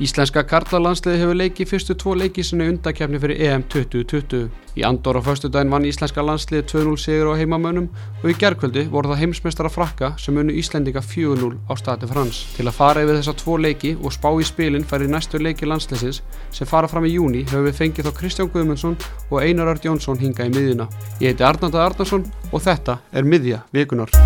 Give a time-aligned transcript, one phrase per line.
[0.00, 4.46] Íslenska karlalandsliði hefur leikið fyrstu tvo leiki sinni undakefni fyrir EM 2020.
[4.80, 7.90] Í Andor á föstudaginn vann Íslenska landsliði 2-0 sigur á heimamönnum
[8.22, 12.46] og í gerkvöldi voru það heimsmeistara frakka sem unnu Íslendinga 4-0 á stati frans.
[12.56, 16.22] Til að fara yfir þessa tvo leiki og spá í spilin færi næstu leiki landsliðsins
[16.48, 18.96] sem fara fram í júni hefur við fengið þá Kristján Guðmundsson
[19.28, 20.88] og Einar Ört Jónsson hinga í miðjuna.
[21.20, 24.16] Ég heiti Arnanda Arnarsson og þetta er miðja vikunar.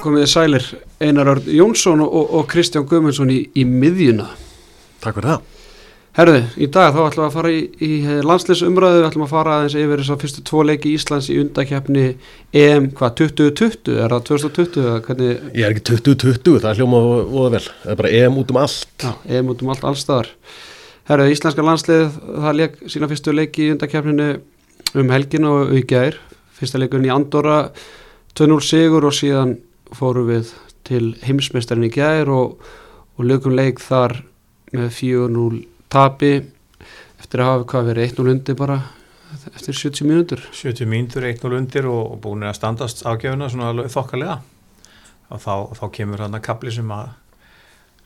[0.00, 0.66] Komið þið sælir
[1.04, 4.30] Einar Örd Jónsson og, og Kristján Guðmundsson í, í miðjuna.
[5.02, 5.48] Takk fyrir það.
[6.16, 7.90] Herðu, í dag þá ætlum við að fara í, í
[8.26, 12.02] landsleisumröðu, við ætlum að fara aðeins yfir þess að fyrstu tvo leiki Íslands í undakefni
[12.62, 15.46] EM, hvað, 2020, er það 2020 eða hvernig?
[15.54, 18.60] Ég er ekki 2020, það er hljóma voða vel, það er bara EM út um
[18.64, 19.06] allt.
[19.06, 20.32] Já, EM út um allt, allstaðar.
[21.12, 24.30] Herðu, Íslenska landslið, það leik sína fyrstu leiki í undakefninu
[24.98, 26.18] um helgin og í gær,
[26.58, 27.66] fyrsta leikunni í Andorra,
[28.34, 29.60] 2-0 sigur og síðan
[29.96, 30.54] fóru við
[30.86, 32.56] til heimsmeistarinn í gær og,
[33.16, 34.20] og lögum leik þar
[34.72, 35.60] með 4-0
[35.90, 36.32] tapi
[37.20, 38.80] eftir að hafa hvað verið 1-0 undir bara
[39.54, 40.42] eftir 70 mínútur.
[40.56, 44.40] 70 mínútur, 1-0 undir og, og búin að standast ágjöfuna svona þokkalega.
[45.30, 47.12] Og þá, þá kemur hann að kapli sem að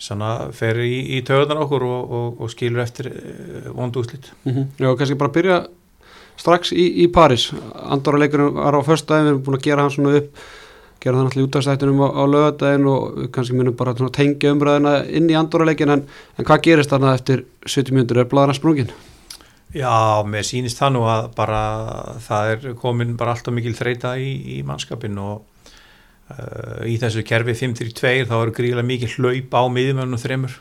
[0.01, 4.53] svona fer í, í töðunar okkur og, og, og skilur eftir uh, vondu úslit mm
[4.53, 4.67] -hmm.
[4.79, 5.67] Já, kannski bara byrja
[6.37, 9.91] strax í, í Paris Andorra leikurinn var á förstæðin, við erum búin að gera hann
[9.91, 10.37] svona upp
[11.05, 15.37] gera það náttúrulega útastættunum á, á lögadaginn og kannski munum bara tengja umræðina inn í
[15.37, 16.05] andóraleikin en,
[16.39, 18.93] en hvað gerist þarna eftir 70 minnur er bladran sprungin?
[19.75, 21.63] Já, mér sýnist það nú að bara
[22.23, 25.43] það er komin bara alltaf mikil þreita í, í mannskapin og
[26.31, 30.55] uh, í þessu kerfi 5-3-2 þá eru gríðilega mikil hlaup á miðjumönnum þreymur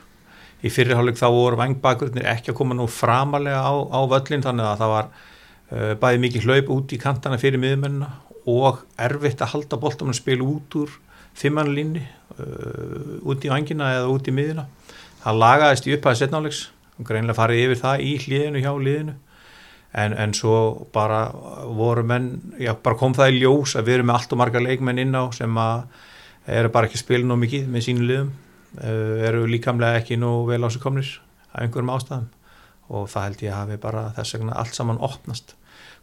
[0.64, 4.82] í fyrirháleik þá voru vangbakurnir ekki að koma nú framalega á, á völlin þannig að
[4.82, 8.10] það var uh, bæði mikil hlaup út í kantana fyrir miðjumönnuna
[8.50, 10.94] og erfitt að halda bóltamann að spila út úr
[11.34, 14.66] fimmannlínni uh, út í vangina eða út í miðina
[15.24, 16.64] það lagaðist í upphæði setnálegs
[16.98, 19.14] og greinlega farið yfir það í hliðinu hjá hliðinu
[19.94, 20.56] en, en svo
[20.94, 21.26] bara
[21.78, 24.62] voru menn já, bara kom það í ljós að við erum með allt og marga
[24.62, 25.84] leikmenn inn á sem að
[26.58, 28.32] eru bara ekki spilin og mikið með sínu liðum
[28.82, 31.08] uh, eru líkamlega ekki nú vel á sig komnir
[31.52, 32.30] af einhverjum ástæðum.
[32.94, 35.54] Og það held ég að hafi bara þess vegna allt saman opnast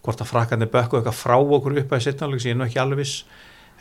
[0.01, 3.03] hvort að frakkarnir bökku eitthvað frá okkur upp að setnálegs, ég er nú ekki alveg
[3.03, 3.23] viss.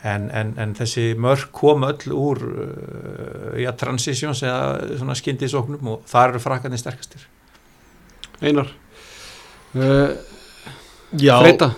[0.01, 6.07] En, en, en þessi mörg kom öll úr uh, ja, transitions eða svona skyndisóknum og
[6.09, 7.27] þar eru frakkarnir sterkastir.
[8.41, 8.71] Einar?
[9.77, 10.17] Uh,
[11.13, 11.69] já, Þreita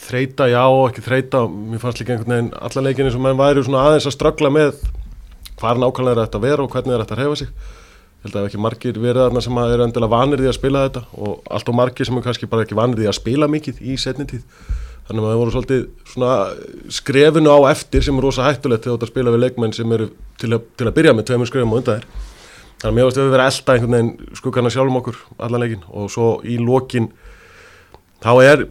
[0.00, 3.86] Þreita, já, ekki þreita mér fannst líka einhvern veginn alla leikinni sem mann væri svona
[3.86, 4.80] aðeins að ströggla með
[5.60, 7.52] hvað er nákvæmlega þetta að vera og hvernig er þetta að hefa sig
[8.24, 11.50] held að ekki margir verið þarna sem eru endilega vanir því að spila þetta og
[11.56, 14.42] allt og margir sem er kannski bara ekki vanir því að spila mikið í setnitíð
[15.10, 19.06] þannig að það voru svolítið skrefinu á eftir sem er rosa hættulegt þegar þú ert
[19.06, 21.80] að spila við leikmenn sem eru til að, til að byrja með tveimur skrefum og
[21.80, 22.28] undan þér.
[22.80, 25.82] Þannig að mér varst að við verið elda einhvern veginn skuggana sjálfum okkur allan leikin
[25.90, 27.10] og svo í lokin
[28.22, 28.64] þá er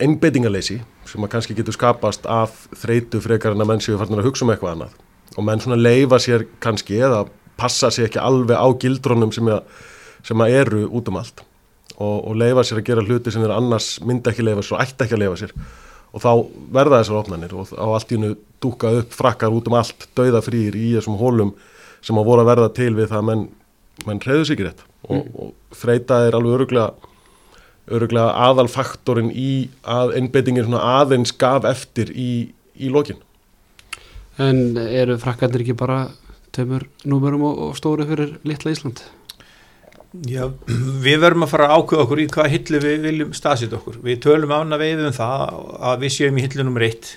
[0.00, 0.78] einbeitingaleysi
[1.10, 4.46] sem að kannski getur skapast af þreitu frekar en að menn séu farnar að hugsa
[4.46, 4.94] um eitthvað annað.
[5.34, 7.24] Og menn svona leifa sér kannski eða
[7.60, 9.52] passa sér ekki alveg á gildrónum sem,
[10.26, 11.44] sem að eru út um allt.
[12.00, 14.84] Og, og leifa sér að gera hluti sem er annars myndi ekki leifa sér og
[14.86, 15.54] ætti ekki að leifa sér.
[16.10, 16.30] Og þá
[16.74, 18.32] verða þessar opnarnir og á allt í hennu
[18.62, 21.52] dúka upp frakkar út um allt dauða frýr í þessum hólum
[22.02, 23.44] sem að voru að verða til við það að menn,
[24.08, 24.82] menn reyðu sig rétt.
[25.06, 25.30] Og, mm.
[25.44, 27.10] og þreita er alveg öruglega
[27.90, 33.18] öruglega aðalfaktorin í að einbeitingin aðeins gaf eftir í, í lokin.
[34.40, 36.04] En eru frakkarnir ekki bara
[36.56, 39.02] tömur númurum og, og stóri fyrir litla Ísland?
[40.26, 44.00] Já, við verðum að fara að ákveða okkur í hvað hillu við viljum staðsýta okkur.
[44.02, 47.12] Við tölum ána veið um það að við séum í hillu nummer eitt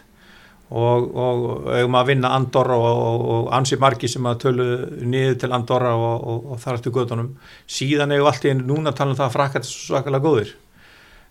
[0.70, 4.68] og, og eigum að vinna Andorra og, og ansi margi sem að tölu
[5.10, 7.32] niður til Andorra og þar eftir gödunum
[7.66, 10.28] síðan eigum allt í einu núna að tala um það að frakka þetta svo svakalega
[10.28, 10.54] góðir.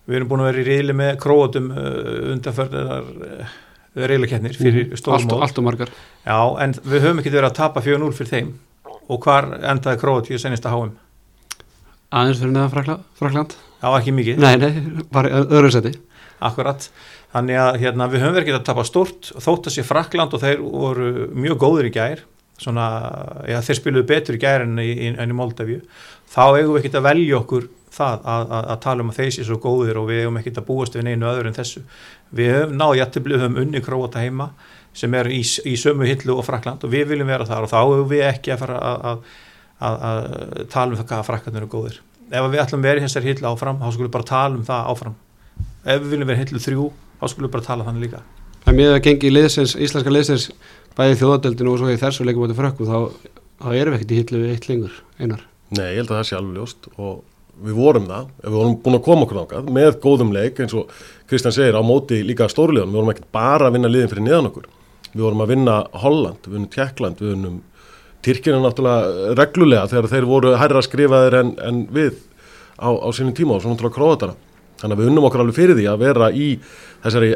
[0.03, 3.53] Við erum búin að vera í riðli með króatum uh,
[3.99, 5.95] reyðleikennir fyrir mm, stórmóð allt og margar.
[6.25, 8.53] Já en við höfum ekki verið að tapa 4-0 fyrir þeim.
[9.13, 10.93] Og hvar endaði Kroatíu senist að háum
[12.13, 14.43] aðeins fyrir neðan Frakland já ekki mikið.
[14.43, 15.95] Nei, nei, bara öðru seti
[16.43, 16.89] akkurat,
[17.33, 20.43] þannig að hérna, við höfum verið ekki að tapa stort þótt að sé Frakland og
[20.43, 22.25] þeir voru mjög góður í gær
[22.63, 22.87] svona,
[23.49, 25.81] já þeir spiluðu betur í gær enn í, enn í Moldavíu.
[26.31, 29.33] Þá eigum við ekki að velja okkur það að, að, að tala um að þeir
[29.37, 31.83] sé svo góðir og við hefum ekkert að búast við neinu öðru en þessu
[32.33, 34.51] við höfum náðu jættibli, við höfum unni króta heima
[34.97, 37.79] sem er í, í sömu hillu og Frakland og við viljum vera þar og þá
[37.81, 39.23] hefur við ekki að fara að,
[39.89, 40.21] að
[40.73, 41.99] tala um það hvað Fraklandur eru góðir.
[42.33, 45.17] Ef við ætlum verið þessar hillu áfram þá skulum við bara tala um það áfram.
[45.83, 48.23] Ef við viljum vera hillu þrjú þá skulum við bara tala þannig líka.
[48.63, 50.51] En mér að gengi liðsins, íslenska liðsins
[50.97, 52.99] bæði þjóðadeldinu og svo í þessu leikum átti frökkum þá,
[53.65, 55.43] þá erum við ekkert í hillu eitt lengur, einar.
[55.73, 57.23] Nei, ég held að það sé alveg ljóst og
[57.63, 60.93] við vorum það, við vorum búin að koma okkur ákvað með góðum leik eins og
[61.31, 64.49] Kristján segir á móti líka stórliðan, við vorum ekki bara að vinna liðin fyrir niðan
[64.51, 64.71] okkur,
[65.13, 67.61] við vorum að vinna Holland, við vinnum Tjekkland, við vinnum
[68.23, 72.21] Tyrkina náttúrulega reglulega þegar þeir voru hærra skrifaðir en, en við
[72.79, 74.37] á, á sínum tíma og svo náttúrulega króatara
[74.83, 76.47] þannig að við unnum okkur alveg fyrir því að vera í
[77.03, 77.33] þessari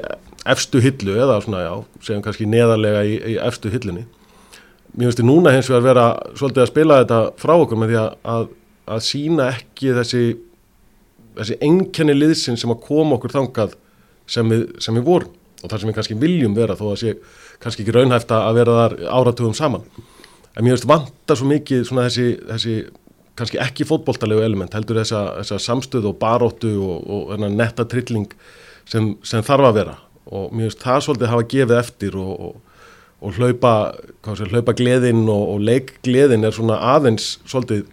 [0.46, 1.72] efstu hillu eða svona já,
[2.06, 4.06] segjum kannski neðarlega í, í efstu hillunni.
[4.96, 6.06] Mér finnst því núna hins vegar vera
[6.38, 8.46] svolítið að spila þetta frá okkur með því að,
[8.87, 10.25] að, að sína ekki þessi
[11.37, 13.75] þessi enkenni liðsin sem að koma okkur þangað
[14.31, 17.15] sem við, sem við vorum og þar sem við kannski viljum vera þó að sé
[17.62, 19.85] kannski ekki raunhæft að vera þar áratugum saman.
[20.56, 22.75] En mér finnst vanta svo mikið svona þessi, þessi
[23.37, 28.29] kannski ekki fótbóltalegu element heldur þessa, þessa samstöð og baróttu og, og netta trilling
[28.88, 29.97] sem, sem þarf að vera.
[30.27, 32.87] Og mér finnst það svolítið hafa gefið eftir og, og,
[33.25, 33.75] og hlaupa,
[34.37, 37.87] sé, hlaupa gleðin og leikgleðin er svona aðeins svolítið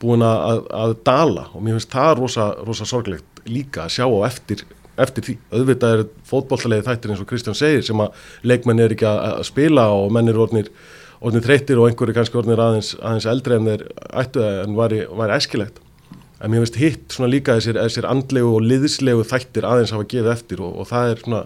[0.00, 4.18] búin að, að dala og mér finnst það rosa, rosa sorglegt líka að sjá á
[4.28, 4.64] eftir,
[5.00, 5.36] eftir því.
[5.52, 9.90] Auðvitað er fótballtalegi þættir eins og Kristján segir sem að leikmenn er ekki að spila
[9.96, 10.70] og menn er orðnir,
[11.20, 13.86] orðnir þreyttir og einhverju kannski orðnir aðeins, aðeins eldri en þeir
[14.22, 15.82] ættu en væri, væri æskilegt.
[16.40, 20.32] En mér finnst hitt svona líka þessir, þessir andlegu og liðslegu þættir aðeins hafa gefið
[20.32, 21.42] eftir og, og það er svona,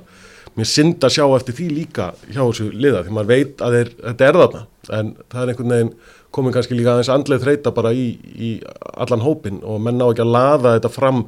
[0.55, 3.91] mér synd að sjá eftir því líka hjá þessu liða því maður veit að þeir,
[4.05, 4.61] þetta er þarna
[4.95, 5.91] en það er einhvern veginn
[6.35, 8.51] komin kannski líka aðeins andleið þreita bara í, í
[8.99, 11.21] allan hópin og menn ná ekki að laða þetta fram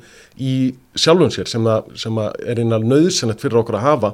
[0.42, 0.54] í
[0.98, 4.12] sjálfum sér sem, að, sem að er einan nöðsennett fyrir okkur að hafa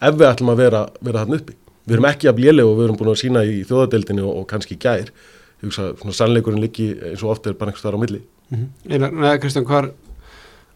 [0.00, 1.56] ef við ætlum að vera, vera þarna uppi.
[1.84, 4.46] Við erum ekki að blélega og við erum búin að sína í þjóðadeildinu og, og
[4.50, 5.12] kannski gær.
[5.60, 8.20] Ég hugsa að sannleikurinn líki eins og ofta er bara einhvers þar á milli.
[8.50, 8.92] Mm -hmm.
[8.92, 9.90] Einar, neða Kristján, hvar,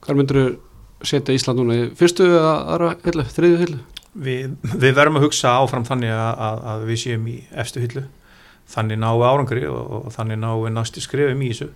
[0.05, 1.91] hvar myndur þú setja Ísland núna?
[1.97, 3.81] Fyrstu eða aðra hillu, þriðju hillu?
[4.19, 8.05] Við, við verðum að hugsa áfram þannig að, að við séum í efstu hillu
[8.69, 11.71] þannig við árangri og, þannig við næstu skrifum í þessu.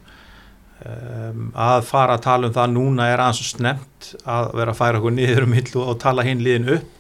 [0.83, 4.81] Um, að fara að tala um það núna er aðeins og snemt að vera að
[4.81, 6.97] færa okkur niður um hillu og tala hinn liðin upp.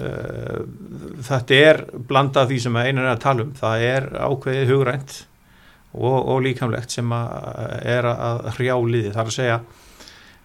[0.00, 0.62] Uh,
[1.26, 3.52] þetta er blandað því sem einan er að tala um.
[3.58, 5.18] Það er ákveðið hugrænt
[5.92, 9.60] og, og líkamlegt sem að er að hrjá liði þar að segja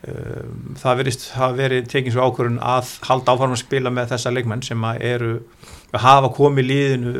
[0.03, 4.61] það verist hafa verið tekinn svo ákvörun að halda áfram að spila með þessa leikmenn
[4.65, 5.31] sem að eru
[5.95, 7.13] hafa komið líðinu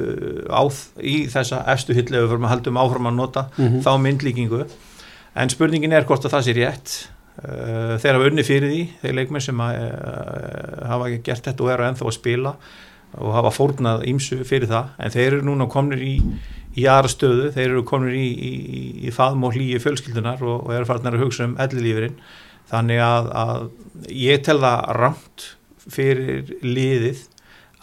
[0.52, 0.64] á
[1.02, 3.84] í þessa efstu hillu ef við fyrir að haldum áfram að nota mm -hmm.
[3.86, 4.66] þá myndlíkingu.
[5.36, 7.10] En spurningin er hvort að það sé rétt
[7.44, 11.64] uh, þeir hafa unni fyrir því þeir leikmenn sem að, uh, hafa ekki gert þetta
[11.64, 12.56] og eru ennþá að spila
[13.16, 14.86] og hafa fórnað ímsu fyrir það.
[15.00, 16.22] En þeir eru núna komnir í
[16.76, 20.66] í aðra stöðu, þeir eru komnir í, í, í, í faðm og hlýju fjölskyldunar og,
[20.66, 22.18] og eru farnar að hugsa um ellilífurinn
[22.72, 25.50] þannig að, að ég tel það ramt
[25.86, 27.26] fyrir liðið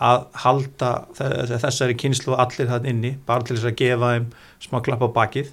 [0.02, 4.26] að halda þessari kynslu allir þann inni, bara til þess að gefa þeim
[4.62, 5.52] smá klapp á bakið.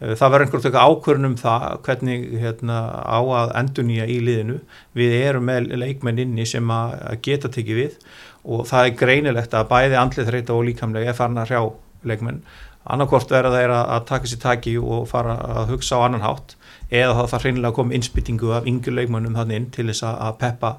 [0.00, 4.58] Eh, það verður einhvern veginn ákvörnum það hvernig hérna, á að endunýja í liðinu,
[4.96, 7.98] við erum með leikmenn inni sem að geta tekið við
[8.46, 11.62] og það er greinilegt að bæði andlið þreita og líkamlega er farin að hrjá
[12.06, 12.42] leikmenn,
[12.86, 16.54] annarkort verða þeir að taka sér taki og fara að hugsa á annan hátt
[16.90, 20.38] eða það þarf hreinlega að koma innspyttingu af yngur leikmennum þannig inn til þess að
[20.42, 20.72] peppa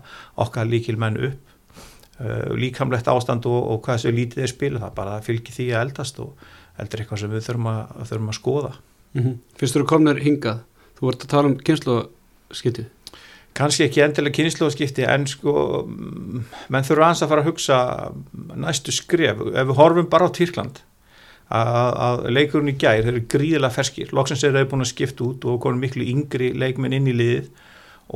[0.46, 1.44] okkar líkilmenn upp.
[2.18, 5.84] Uh, líkamlegt ástand og, og hvað þessu lítið er spil það bara fylgir því að
[5.86, 6.48] eldast og
[6.82, 8.72] eldur eitthvað sem við þurfum að, þurfum að skoða.
[9.14, 9.36] Mm -hmm.
[9.60, 10.64] Fyrst þú komnir hingað.
[10.98, 12.88] Þú vart að tala um kynsluskipti
[13.58, 15.54] Kanski ekki endilega kynsluskipti en sko
[15.88, 17.78] menn þurfa ans að fara að hugsa
[18.54, 20.84] næstu skref, ef við horfum bara á Týrkland
[21.54, 24.12] að, leikurinn í gær, þeir eru gríðilega ferskir.
[24.16, 27.50] Loksins er þau búin að skipta út og konum miklu yngri leikmenn inn í liðið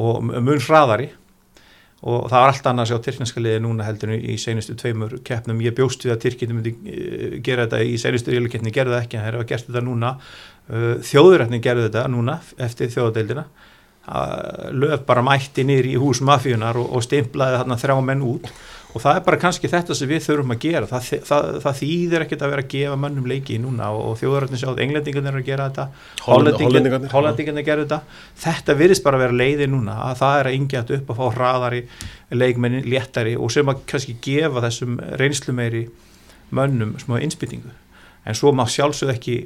[0.02, 1.12] og mun hraðari.
[2.02, 5.60] Og það var allt annað að sjá tyrknarska liði núna heldur í seinustu tveimur keppnum.
[5.62, 9.20] Ég bjóst við að Tyrkina myndi eh, gera þetta í seinustu rílukeppni, gerði það ekki
[9.20, 10.16] en er að gert þetta núna.
[10.66, 13.46] Eh, þjóðurætni gerði þetta núna eftir þjóðadeildina.
[14.82, 18.50] Löf bara mætti nýri í hús mafíunar og, og stimplaði þarna þrjá menn út
[18.92, 20.88] og það er bara kannski þetta sem við þurfum að gera.
[20.90, 24.82] Það, það, það þýðir ekkert að vera að gefa mönnum leiki núna og, þjóðaröndin sjáð
[24.86, 25.86] englendingarnir er að gera þetta.
[27.14, 28.02] Hollendingarnir gerðu þetta.
[28.44, 31.38] Þetta virðist bara að vera leiði núna að það er að yngjast upp að fá
[31.38, 31.82] hraðari
[32.36, 35.86] leikmennin léttari og sem að kannski gefa þessum reynslumeiri
[36.52, 37.72] mönnum smá innspyttingu
[38.28, 39.38] en svo má sjálfsög ekki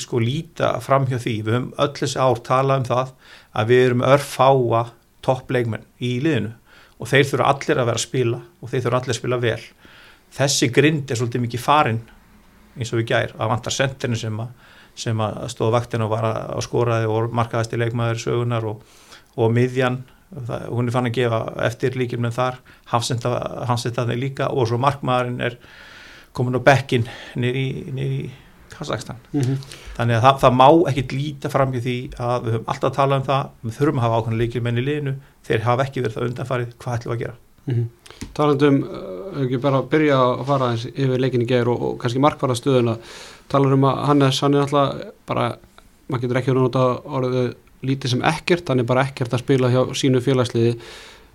[0.00, 1.36] sko líta fram hjá því.
[1.44, 3.14] Við höfum öll þessi ár talað um það
[3.52, 4.82] að við erum örfáa
[5.22, 6.54] toppleikmenn í liðinu
[7.02, 9.60] og þeir þurfa allir að vera að spila og þeir þurfa allir að spila vel.
[10.32, 12.02] Þessi grind er svolítið mikið farin
[12.78, 13.34] eins og við gær.
[13.36, 14.52] Að vantar senterinu sem að,
[15.04, 18.84] sem að stóða vaktin og var að skoraði og markaðast í leikmaður sögunar og,
[19.36, 20.02] og miðjan.
[20.32, 22.54] Það, hún er fann að gefa eftir líkil með þar
[22.88, 25.58] Hafsenda þeir líka og svo markmaðurinn er
[26.32, 27.04] komin á bekkin
[27.36, 28.30] nýri í
[28.72, 29.18] Kazakstan.
[29.34, 29.56] Mm -hmm.
[29.98, 32.96] þannig að það, það má ekkit líta fram í því að við höfum alltaf að
[32.96, 33.50] tala um það.
[33.62, 35.14] Við þurfum að hafa ákveðin líkil menn í liðinu
[35.46, 37.36] þeir hafa ekki verið það undanfarið, hvað ætlum við að gera?
[37.62, 38.28] Mm -hmm.
[38.34, 38.78] Talandum
[39.42, 42.96] ekki bara að byrja að fara eins yfir leikinni ger og, og kannski markvarðastöðuna
[43.48, 45.56] talar um að Hannes, hann er alltaf bara,
[46.08, 49.70] maður getur ekki að nota orðið lítið sem ekkert, hann er bara ekkert að spila
[49.70, 50.76] hjá sínu félagsliði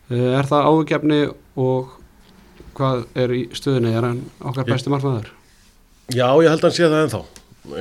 [0.10, 1.22] er það áhugjefni
[1.60, 1.98] og
[2.78, 5.32] hvað er í stöðunni, er hann okkar besti markvarðar?
[6.14, 7.22] Já, ég held að hann sé það ennþá.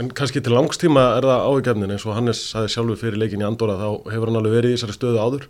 [0.00, 3.46] En kannski til langstíma er það áhugjefnin eins og Hannes saði sjálfur fyrir leikin í
[3.46, 5.46] Andorra þá hefur hann alveg verið í þessari stöðu áður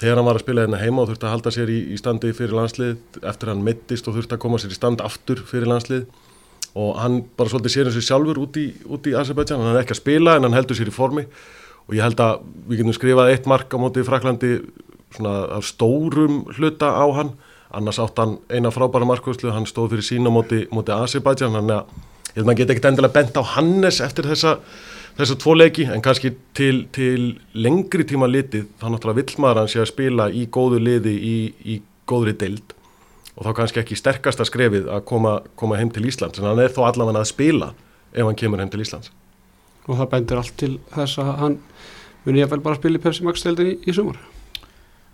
[0.00, 2.32] þegar hann var að spila hérna heima og þurfti að halda sér í, í standi
[2.36, 6.06] fyrir landslið eftir hann mittist og þurfti að koma sér í stand aftur fyrir landslið.
[6.72, 9.96] Og hann bara svolítið sér eins og sjálfur út í, í Azerbaijan, hann er ekki
[9.96, 11.26] að spila en hann heldur sér í formi.
[11.88, 14.52] Og ég held að við getum skrifað eitt mark á móti Fraklandi
[15.12, 17.34] svona af stórum hluta á hann.
[17.72, 21.58] Annars átt hann eina frábæra markvörslu hann stóð fyrir sína móti, móti Azerbaijan.
[21.58, 21.92] Hann er að,
[22.32, 24.56] ég held að maður geta ekkert endilega bent á Hannes eftir þessa
[25.18, 29.72] þessar tvo leiki en kannski til, til lengri tíma litið þá náttúrulega vill maður hann
[29.72, 31.36] sé að spila í góðu liði í,
[31.74, 31.78] í
[32.08, 32.76] góðri deild.
[33.36, 36.72] Og þá kannski ekki sterkasta skrefið að koma, koma heim til Íslands en hann er
[36.74, 37.72] þó allavega að spila
[38.12, 39.12] ef hann kemur heim til Íslands.
[39.88, 41.58] Og það bendir allt til þess að hann
[42.26, 44.20] muni ég vel bara að spila í Pepsi Max deildin í, í sumar.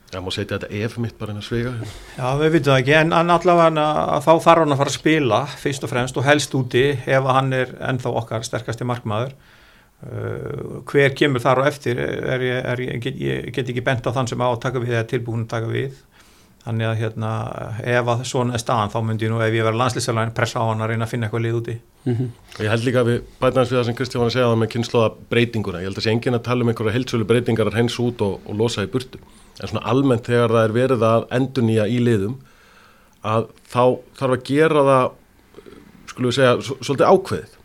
[0.09, 1.71] Já, má setja þetta ef mitt bara en að svega
[2.17, 3.83] Já, við vitum það ekki, en, en allavega
[4.25, 7.53] þá þarf hann að fara að spila fyrst og fremst og helst úti ef hann
[7.53, 9.35] er ennþá okkar sterkasti markmaður
[9.99, 11.99] hver kemur þar og eftir?
[11.99, 15.09] Er er get, ég get ekki bent á þann sem á að taka við eða
[15.11, 15.97] tilbúin að taka við.
[16.69, 17.31] Þannig að hérna
[17.81, 20.69] ef að svona er staðan þá myndi ég nú ef ég verði landslýsarlægin pressa á
[20.69, 21.77] hann að reyna að finna eitthvað lið úti.
[22.05, 22.29] Mm -hmm.
[22.61, 24.73] Ég held líka að við bætast við það sem Kristján var að segja það með
[24.73, 25.79] kynnslóða breytinguna.
[25.79, 28.41] Ég held að sé engin að tala um einhverja heilsölu breytingar að hens út og,
[28.47, 29.19] og losa í burtu.
[29.61, 32.37] En svona almennt þegar það er verið að endur nýja í liðum
[33.25, 35.11] að þá þarf að gera það
[36.07, 37.58] skulum við segja svolítið ákveðið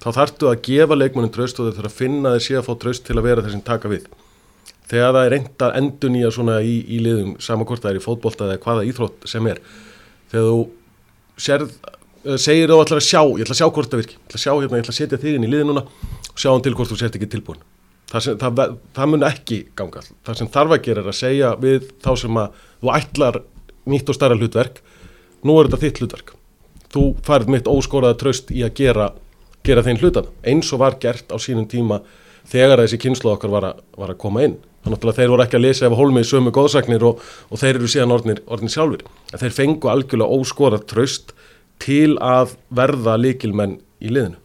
[0.00, 2.72] þá þartu að gefa leikmennin tröst og þau þurfa að finna þeir sé að fá
[2.82, 4.08] tröst til að vera sem taka við.
[4.90, 8.00] Þegar það er reynd að endur nýja svona í, í liðum, sama hvort það er
[8.00, 9.60] í fótbolta eða hvaða íþrótt sem er,
[10.32, 10.62] þegar þú
[11.40, 11.76] sérð,
[12.40, 14.44] segir þú allar að sjá, ég ætla að sjá hvort það virki, ég ætla að
[14.44, 16.74] sjá hérna, ég ætla að setja þig inn í liðin núna og sjá hann til
[16.74, 17.62] hvort þú sért ekki tilbúin.
[18.10, 20.02] Það, sem, það, það mun ekki ganga.
[20.26, 23.42] Það sem þarf að gera er að segja við þá sem að þú ætlar
[23.90, 24.80] nýtt og starra hlutverk,
[25.46, 26.32] nú er þetta þitt hlutverk.
[26.90, 29.12] Þú farið mitt óskóraða tröst í að gera
[29.70, 32.00] gera þeim hlutan eins og var gert á sínum tíma
[32.50, 34.58] þegar þessi kynslu okkar var, a, var að koma inn.
[34.84, 37.90] Þannig að þeir voru ekki að lesa ef holmið sömu góðsagnir og, og þeir eru
[37.92, 41.34] síðan orðnir, orðnir sjálfur en þeir fengu algjörlega óskorað tröst
[41.80, 44.40] til að verða líkilmenn í liðinu.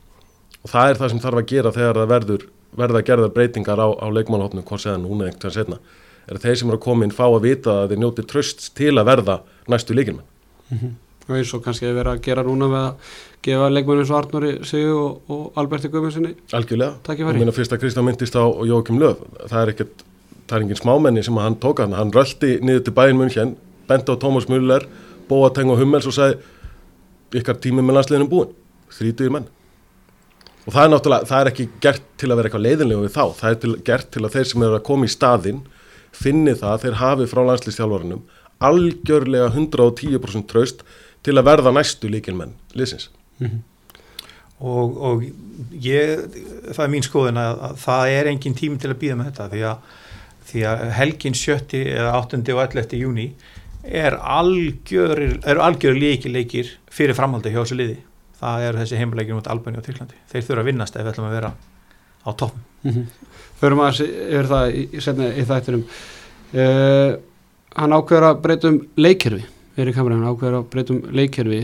[0.66, 3.82] Og það er það sem þarf að gera þegar það verður verða að gera breytingar
[3.82, 5.80] á, á leikmannhóttinu hvort séðan núna einhvern setna
[6.26, 8.94] er þeir sem eru að koma inn fá að vita að þeir njóti tröst til
[8.96, 9.36] að verða
[9.72, 10.94] næstu líkilmenn mm -hmm.
[11.26, 13.14] Og eins og kannski að vera að gera núna með að
[13.46, 18.08] gefa leikmennum svo Arnóri Sigur og, og Alberti Guðmundssoni Algjörlega, ég meina fyrst að Kristján
[18.08, 20.06] myndist á Jókim Löf, það er ekkert
[20.46, 23.56] það er engin smámenni sem hann tók hann hann röldi niður til bæinn mun hér
[23.88, 24.86] bent á Tómas Müller,
[25.30, 26.40] Bóateng og Hummels og sagði,
[27.38, 28.54] ykkar tími með landsliðinu búin,
[28.94, 29.48] þrítuðir menn.
[30.66, 33.24] Og það er náttúrulega, það er ekki gert til að vera eitthvað leiðinlega við þá,
[33.40, 35.62] það er til, gert til að þeir sem eru að koma í staðinn
[36.16, 38.24] finni það, þeir hafi frá landslýstjálfarinnum
[38.66, 40.86] algjörlega 110% traust
[41.26, 43.62] til að verða næstu líkilmenn liðsins Mm -hmm.
[44.60, 45.24] og, og
[45.72, 46.20] ég,
[46.72, 49.48] það er mín skoðin að, að það er engin tím til að býða með þetta
[49.52, 49.78] því að,
[50.46, 52.54] því að helgin 70 eða 8.
[52.54, 52.98] og 11.
[53.00, 53.34] júni
[53.84, 57.98] er algjör eru algjör leikileikir fyrir framhaldi hjá þessu liði
[58.40, 61.28] það er þessi heimleikir mot Albani og Tyrklandi þeir þurfa að vinnast ef við ætlum
[61.28, 61.52] að vera
[62.26, 63.06] á toppum mm -hmm.
[63.60, 65.00] Förum að er það í, í,
[65.42, 65.84] í þættinum
[66.54, 67.12] uh,
[67.76, 69.44] hann ákveður að breytum leikirfi
[69.76, 71.64] er í kameran, ákveður að breytum leikirfi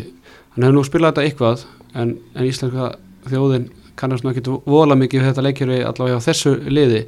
[0.55, 1.63] hann hefur nú spilað þetta eitthvað
[1.95, 2.89] en, en íslenska
[3.29, 7.01] þjóðin kannast nú ekki vola mikið við þetta leikjörfi allavega á þessu liði.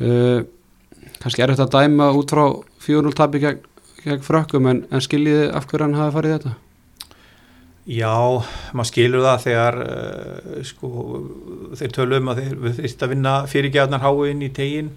[0.00, 0.42] Uh,
[1.22, 2.44] kannski er þetta að dæma út frá
[2.84, 3.62] 4-0 tabi gegn,
[4.02, 6.54] gegn frökkum en, en skiljiði af hverju hann hafi farið þetta?
[7.84, 8.16] Já,
[8.72, 10.90] maður skilur það þegar uh, sko,
[11.76, 14.94] þeir tölu um að þeir við þurftum að vinna fyrirgjafnar háinn í tegin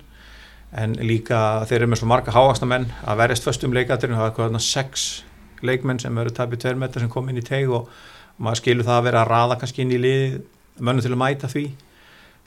[0.76, 4.62] en líka þeir eru með svo marga háastamenn að verðast föstum leikaturinn það er eitthvað
[4.66, 5.08] sex
[5.66, 7.90] leikmenn sem eru tapið tveir metrar sem kom inn í teg og
[8.38, 10.40] maður skilur það að vera að raða kannski inn í lið
[10.78, 11.66] mönnum til að mæta því.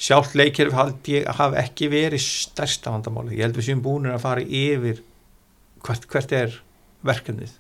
[0.01, 5.03] Sjálft leikir hafa ekki verið stærsta vandamáli, ég held við séum búinir að fara yfir
[5.85, 6.57] hvert, hvert er
[7.05, 7.53] verkefnið.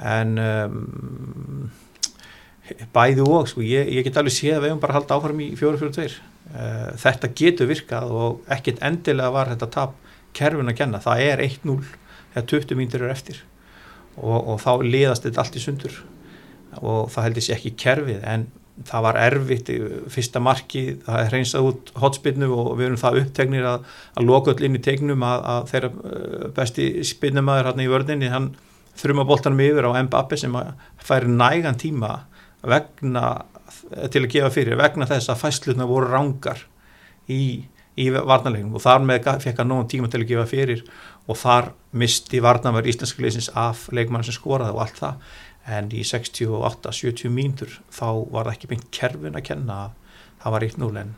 [0.00, 1.66] En um,
[2.94, 5.48] bæði og sko, ég, ég get alveg séð að við hefum bara haldið áfram í
[5.58, 9.98] 4-4-2 uh, þetta getur virkað og ekkit endilega var þetta tap
[10.36, 11.80] kerfin að kenna, það er 1-0
[12.34, 13.42] þegar 20 mínútur eru eftir
[14.16, 16.00] og, og þá liðast þetta allt í sundur
[16.78, 18.48] og það heldur sér ekki kerfið en
[18.86, 19.70] það var erfitt
[20.12, 23.86] fyrsta marki, það er hreinsað út hotspinnu og við erum það upptegnir að,
[24.16, 28.30] að loka öll inn í tegnum að, að þeirra uh, besti spinnumæður hérna í vörðinni,
[28.32, 28.50] hann
[29.00, 30.56] þrjuma boltanum yfir á Mbappi sem
[31.04, 32.14] fær nægan tíma
[32.62, 33.26] vegna
[34.10, 36.64] til að gefa fyrir, vegna þess að fæslutna voru rángar
[37.30, 40.82] í, í varnarleginum og þar með fekk hann nógun tíma til að gefa fyrir
[41.30, 45.30] og þar misti varnarverð íslenska leysins af leikmann sem skoraði og allt það.
[45.70, 49.80] En í 68-70 mínútur þá var það ekki beint kerfin að kenna
[50.40, 51.14] það var 1-0 en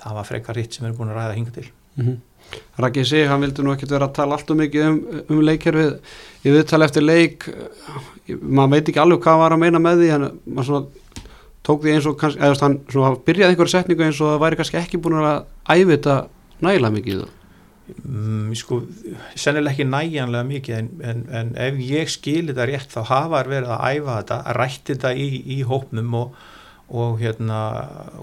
[0.00, 1.66] það var frekar hitt sem erum búin að ræða hinga til.
[1.96, 2.18] Mm -hmm.
[2.80, 5.96] Rækki sig, hann vildi nú ekkert vera að tala allt og mikið um, um leikkerfið.
[6.46, 7.48] Ég við tala eftir leik
[8.38, 11.18] maður veit ekki alveg hvað var að meina með því en maður svona
[11.66, 14.60] tók því eins og kannski, eða hann svona byrjaði einhverju setningu eins og það væri
[14.60, 15.42] kannski ekki búin að
[15.74, 16.22] æfita
[16.64, 17.28] nægilega mikið
[18.06, 18.84] Mm, sko,
[19.34, 23.72] sennileg ekki næjanlega mikið en, en, en ef ég skilir það rétt þá hafa verið
[23.74, 25.26] að æfa þetta að rætti þetta í,
[25.56, 26.36] í hópnum og,
[27.02, 27.58] og hérna,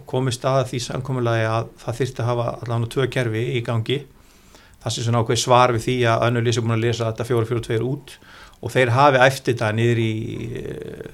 [0.08, 4.00] komið staða því samkomiðlega að það þurfti að hafa allavega tvö kerfi í gangi
[4.84, 7.50] það sé svona ákveð svar við því að önnu lýsum búin að lesa þetta fjóru
[7.50, 8.16] fjóru tveir út
[8.62, 10.14] og þeir hafi eftir þetta niður í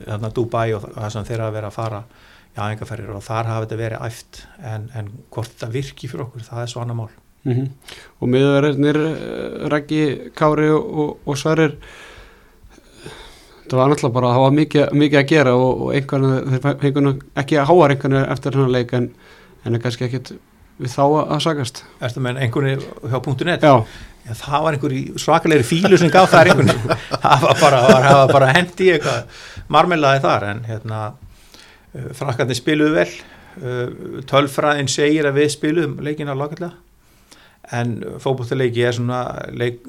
[0.06, 2.04] hérna, Dubai og það sem þeir hafa verið að fara
[2.54, 6.48] í aðengaferðir og þar hafi þetta verið eft en, en hvort þetta virki fyrir okkur,
[6.48, 7.12] það er svo annar mál
[7.44, 7.68] Mm -hmm.
[8.20, 11.76] og miðurverðinir eh, Rækki, Kári og, og Sverrir
[13.68, 17.58] það var náttúrulega bara að hafa mikið, mikið að gera og, og einhvern veginn ekki
[17.60, 19.10] að háa einhvern veginn eftir hann leik en,
[19.66, 20.34] en kannski ekkit
[20.80, 23.68] við þá að sagast Erstu með einhvern veginn hjá punktu.net?
[23.68, 23.74] Já.
[24.24, 26.72] Já það var einhver svakalegri fílu sem gaf það einhvern
[27.26, 31.02] það var bara, bara hendi eitthvað marmelaði þar en hérna
[31.92, 33.10] eh, frakkarnir spiluðu vel.
[33.60, 36.74] Eh, tölfræðin segir að við spiluðum leikin á lagallega
[37.72, 39.22] en fókbúttileiki er svona
[39.56, 39.84] leik,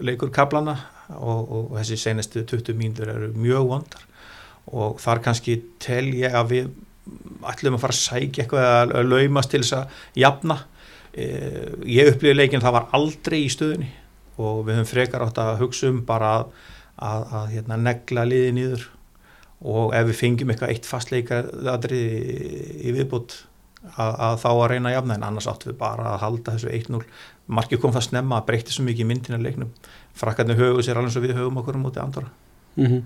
[0.00, 0.78] leikur kaplana
[1.16, 4.04] og, og þessi senestu 20 mínútur eru mjög vondar.
[4.68, 6.70] Og þar kannski tel ég að við
[7.52, 10.58] ætlum að fara að sækja eitthvað að laumast til þess að jafna.
[11.12, 11.26] E,
[11.88, 13.90] ég upplýði leikin það var aldrei í stöðunni
[14.38, 16.48] og við höfum frekar átt að hugsa um bara að,
[16.96, 18.88] að, að hérna, negla liði nýður
[19.58, 22.02] og ef við fengjum eitthvað eitt fastleikar aðri
[22.78, 23.40] í viðbútt
[23.96, 25.16] að, að þá að reyna að jafna.
[25.18, 27.02] En annars áttu við bara að halda þessu 1-0
[27.58, 29.72] margir kom það snemma að breytti svo mikið í myndina leiknum.
[30.18, 32.30] Frakkarnir höfu sér alveg svo við höfum okkur á móti andara
[32.78, 33.02] mm -hmm.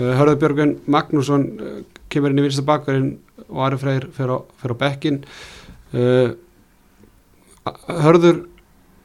[0.00, 3.18] uh, Hörður Björgun Magnússon uh, kemur inn í vinsta bakverðin
[3.54, 5.22] og Ari Freyr fyrir á, á bekkin
[5.94, 6.34] uh,
[7.88, 8.44] Hörður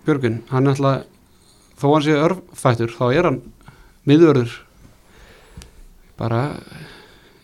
[0.07, 1.05] Björgun hann er alltaf
[1.79, 3.41] þó hann sé örfættur þá er hann
[4.09, 4.57] miðurður
[6.19, 6.41] bara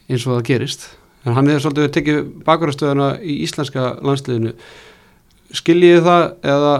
[0.09, 0.89] eins og það gerist.
[1.25, 4.53] En hann hefur svolítið tekið bakverðarstöðuna í íslenska landsliðinu.
[5.55, 6.73] Skiljið það eða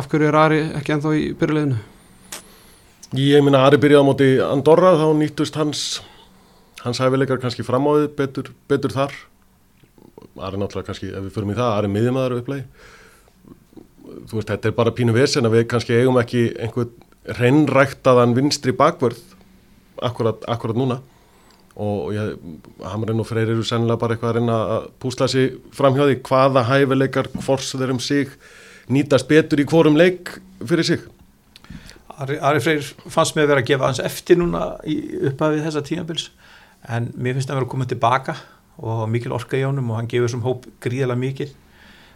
[0.00, 1.78] af hverju er Ari ekki enþá í byrjuleginu?
[3.20, 5.84] Ég minna Ari byrjaði á móti Andorra þá nýttust hans
[6.84, 9.12] hans hæfileikar kannski framáðið betur, betur þar.
[10.40, 12.64] Ari náttúrulega kannski ef við förum í það, Ari miðjumæðar upplæg
[14.28, 16.92] þú veist, þetta er bara pínu vesen að við kannski eigum ekki einhvern
[17.38, 19.20] reynræktaðan vinstri bakverð
[20.02, 21.00] akkurat, akkurat núna.
[21.80, 22.34] Og ég,
[22.84, 26.18] Hamrin og Freyr eru sennilega bara eitthvað að reyna að púsla sig fram hjá því
[26.26, 28.34] hvaða hæfileikar hvors þeir um sig
[28.90, 30.34] nýtast betur í hvorum leik
[30.66, 31.06] fyrir sig.
[32.20, 34.74] Ari, Ari Freyr fannst mig að vera að gefa hans eftir núna
[35.30, 36.28] uppafið þessa tímabils
[36.88, 38.36] en mér finnst að vera að koma tilbaka
[38.80, 41.50] og mikil orka í ánum og hann gefur sem hóp gríðilega mikil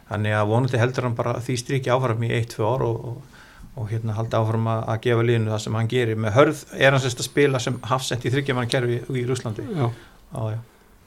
[0.08, 3.34] þannig að vonandi heldur hann bara því striki áfram í 1-2 ár og, og
[3.74, 6.18] og hérna haldi áfram að, að gefa línu það sem hann gerir.
[6.20, 9.88] Með hörð er hans að spila sem hafsend í þryggjaman kerfi í Rúslandi já.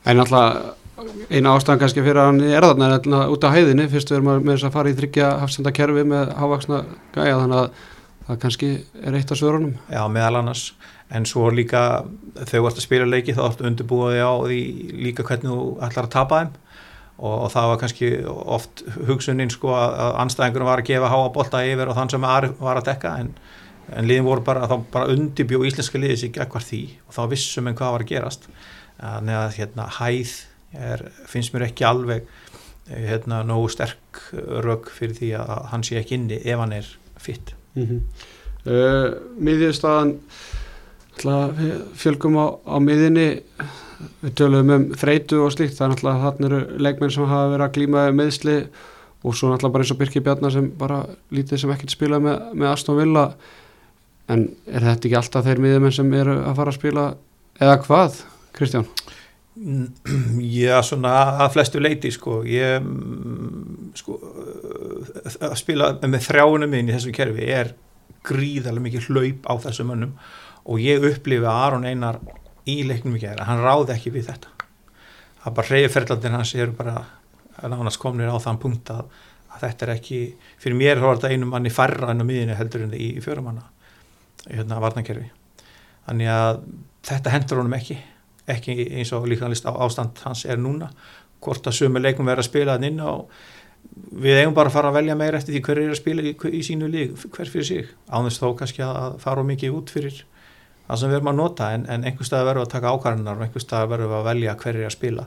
[0.08, 0.76] En alltaf
[1.30, 3.88] eina ástæðan kannski fyrir að hann er þarna er alltaf út á hæðinni.
[3.92, 6.82] Fyrst við erum með þess að fara í þryggja hafsenda kerfi með hávaksna
[7.16, 7.82] gæja þannig að
[8.28, 9.76] það kannski er eitt af svörunum.
[9.88, 10.68] Já, meðal annars
[11.10, 11.82] en svo líka
[12.36, 14.62] þú ert að spila leiki þá ertu undirbúið á því
[15.06, 16.56] líka hvernig þú ætlar að tapa þeim.
[17.18, 21.64] Og, og það var kannski oft hugsunin sko að, anstæðingunum var að gefa háa bolta
[21.66, 23.32] yfir og þann sem var að dekka en,
[23.90, 26.84] en liðin voru bara, þá bara undibjó íslenska liðis ekki ekkert því.
[27.08, 28.46] Og þá vissum en hvað var að gerast.
[29.00, 30.36] Þannig að hérna hæð
[30.78, 32.28] er, finnst mér ekki alveg
[32.88, 34.22] hérna nógu sterk
[34.64, 36.88] rauk fyrir því að hann sé ekki inni ef hann er
[37.20, 38.02] fitt mm -hmm.
[38.72, 39.10] uh,
[41.18, 43.28] Miðjurstaðan fjölgum á, á miðinni
[44.22, 45.78] við tölum um þreitu og slíkt.
[45.78, 48.58] Það er náttúrulega þarna eru leikmenn sem hafa verið að glýma meðsli
[49.24, 51.00] og svo náttúrulega bara eins og Birki Bjarnar sem bara
[51.34, 53.26] lítið sem ekkert spila með, með Aston Villa.
[54.30, 57.08] En er þetta ekki alltaf þeir miðjumenn sem eru að fara að spila
[57.58, 58.22] eða hvað,
[58.58, 58.90] Kristján?
[60.60, 62.84] Já, svona að flestu leiti sko, ég
[63.98, 64.20] sko,
[65.42, 67.74] að spila með þrjáunum minn í þessum kerfi er
[68.28, 70.14] gríðarlega mikið hlaup á þessum mönnum
[70.68, 72.20] og ég upplifi að Aron Einar
[72.68, 74.52] í leiknum ekki að hann ráði ekki við þetta.
[75.46, 76.98] Að bara reyðferðlandin hans eru bara
[77.64, 79.08] nánast komnir á þann punkt að,
[79.54, 80.20] að þetta er ekki,
[80.62, 83.24] fyrir mér þá er þetta einu manni færra enn á miðinu heldur en í, í
[83.24, 83.64] fjörumanna
[84.48, 85.32] hérna varnakerfi
[86.08, 86.60] þannig að
[87.08, 87.98] þetta hendur honum ekki
[88.48, 90.90] ekki eins og líkanlist ástand hans er núna.
[91.44, 93.28] Hvort að sömu leikum verða að spila þann inn og
[94.24, 96.34] við eigum bara að fara að velja meira eftir því hver er að spila í,
[96.34, 100.24] í sínu lík hver fyrir sig, ánþess þó kannski að fara mikið út fyrir
[100.88, 103.46] það sem við erum að nota en, en einhver stað verður að taka ákvarðunar og
[103.46, 105.26] einhver stað verður að velja hver er að spila.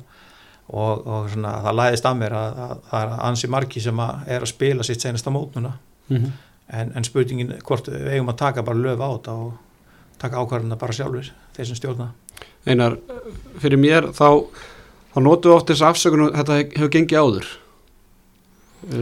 [0.71, 4.29] Og, og svona, það læðist að mér að, að það er ansi margi sem að
[4.37, 6.37] er að spila sitt senasta mótnuna mm -hmm.
[6.79, 9.53] en, en spurningin hvort við eigum að taka bara löf á þetta og
[10.19, 12.13] taka ákvarðunar bara sjálfur þeir sem stjórna.
[12.67, 12.97] Einar,
[13.59, 14.47] fyrir mér þá,
[15.15, 17.47] þá notu oft þess afsökunum þetta hefur gengið áður.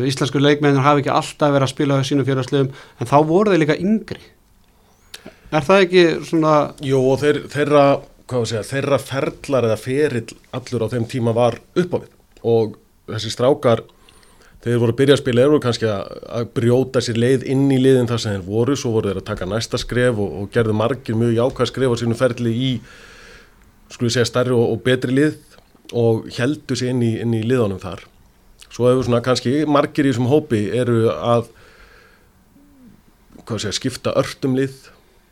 [0.09, 3.61] Íslensku leikmennir hafi ekki alltaf verið að spila á sínum félagslegum en þá voru þeir
[3.61, 4.25] líka yngri
[5.49, 6.55] Er það ekki svona...
[6.85, 7.85] Jú og þeir, þeirra,
[8.29, 12.11] segja, þeirra ferlar eða ferill allur á þeim tíma var upp á við
[12.49, 12.75] og
[13.09, 13.81] þessi strákar,
[14.63, 18.11] þeir voru að byrja að spila eru kannski að, brjóta sér leið inn í liðin
[18.11, 21.19] þar sem þeir voru, svo voru þeir að taka næsta skref og, og gerðu margir
[21.19, 22.71] mjög jákvæð skref á sínum ferli í,
[23.89, 25.41] skulle ég segja, starri og, og betri lið
[25.97, 28.05] og heldu sér inn í, inn í liðunum þar.
[28.69, 31.49] Svo hefur svona kannski margir í þessum hópi eru að,
[33.49, 34.77] hvað segja, skipta örtum lið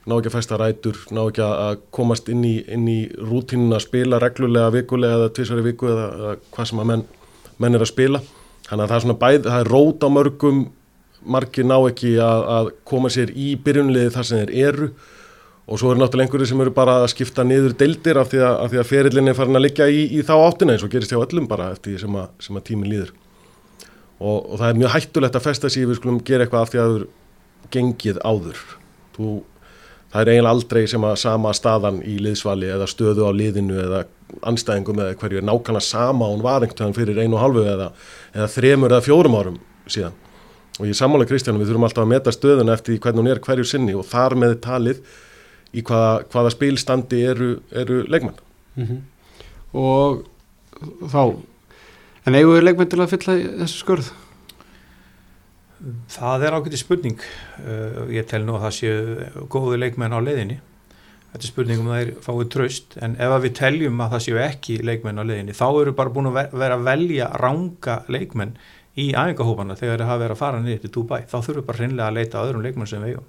[0.06, 4.20] ná ekki að fæsta rætur, ná ekki að komast inn í, í rútínun að spila
[4.22, 7.04] reglulega, vikulega eða tvísari viku eða, eða hvað sem að menn,
[7.62, 8.22] menn er að spila.
[8.68, 10.62] Þannig að það er svona bæð, það er rót á mörgum,
[11.26, 14.90] margir ná ekki að, að koma sér í byrjunliði þar sem þeir eru
[15.66, 18.58] og svo eru náttúrulega einhverju sem eru bara að skipta niður deildir af því að,
[18.62, 21.18] að, að ferillinni er farin að liggja í, í þá áttina eins og gerist hjá
[21.18, 23.10] öllum bara eftir því sem, sem að tímin líður.
[24.20, 26.80] Og, og það er mjög hættulegt að festa sér við skulum gera eitthvað af því
[26.82, 27.08] að það er
[27.74, 28.62] gengið áður.
[29.16, 29.32] Þú
[30.12, 34.04] það er eiginlega aldrei sem að sama staðan í liðsvali eða stöðu á liðinu eða
[34.46, 37.90] anstæðingum eða hverju er nákvæmlega sama hún var einhvern veginn fyrir einu og halvu eða,
[38.34, 39.58] eða þremur eða fjórum árum
[39.90, 40.16] síðan
[40.76, 43.66] og ég samála Kristjánum við þurfum alltaf að meta stöðuna eftir hvernig hún er hverju
[43.68, 45.02] sinni og þar með talið
[45.76, 48.38] í hvaða, hvaða spilstandi eru, eru leikmenn
[48.76, 49.00] mm -hmm.
[49.72, 50.26] og
[51.12, 51.22] þá
[52.26, 54.12] en eigum við leikmenn til að fylla þessu skurð?
[56.08, 57.20] Það er ákveðið spurning.
[57.60, 60.56] Uh, ég tel nú að það séu góði leikmenn á leiðinni.
[61.32, 64.38] Þetta er spurning um það er fáið tröst en ef við teljum að það séu
[64.40, 68.54] ekki leikmenn á leiðinni þá eru bara búin að vera að velja ranga leikmenn
[68.96, 71.18] í æfingahópana þegar það hafa verið að fara niður til Dubai.
[71.28, 73.26] Þá þurfum við bara hreinlega að leita að öðrum leikmenn sem við eigum.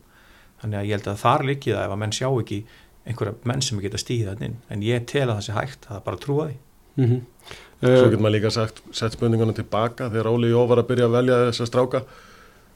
[0.62, 2.62] Þannig að ég held að þar likið það ef að menn sjá ekki
[3.08, 6.22] einhverja menn sem geta stíðið þannig en ég tel að það sé hægt að bara
[6.24, 6.58] trúa því.
[6.98, 7.22] Mm -hmm.
[7.78, 11.18] Svo getur maður líka sagt sett spurninguna tilbaka þegar Óli Jó var að byrja að
[11.20, 12.02] velja þessa stráka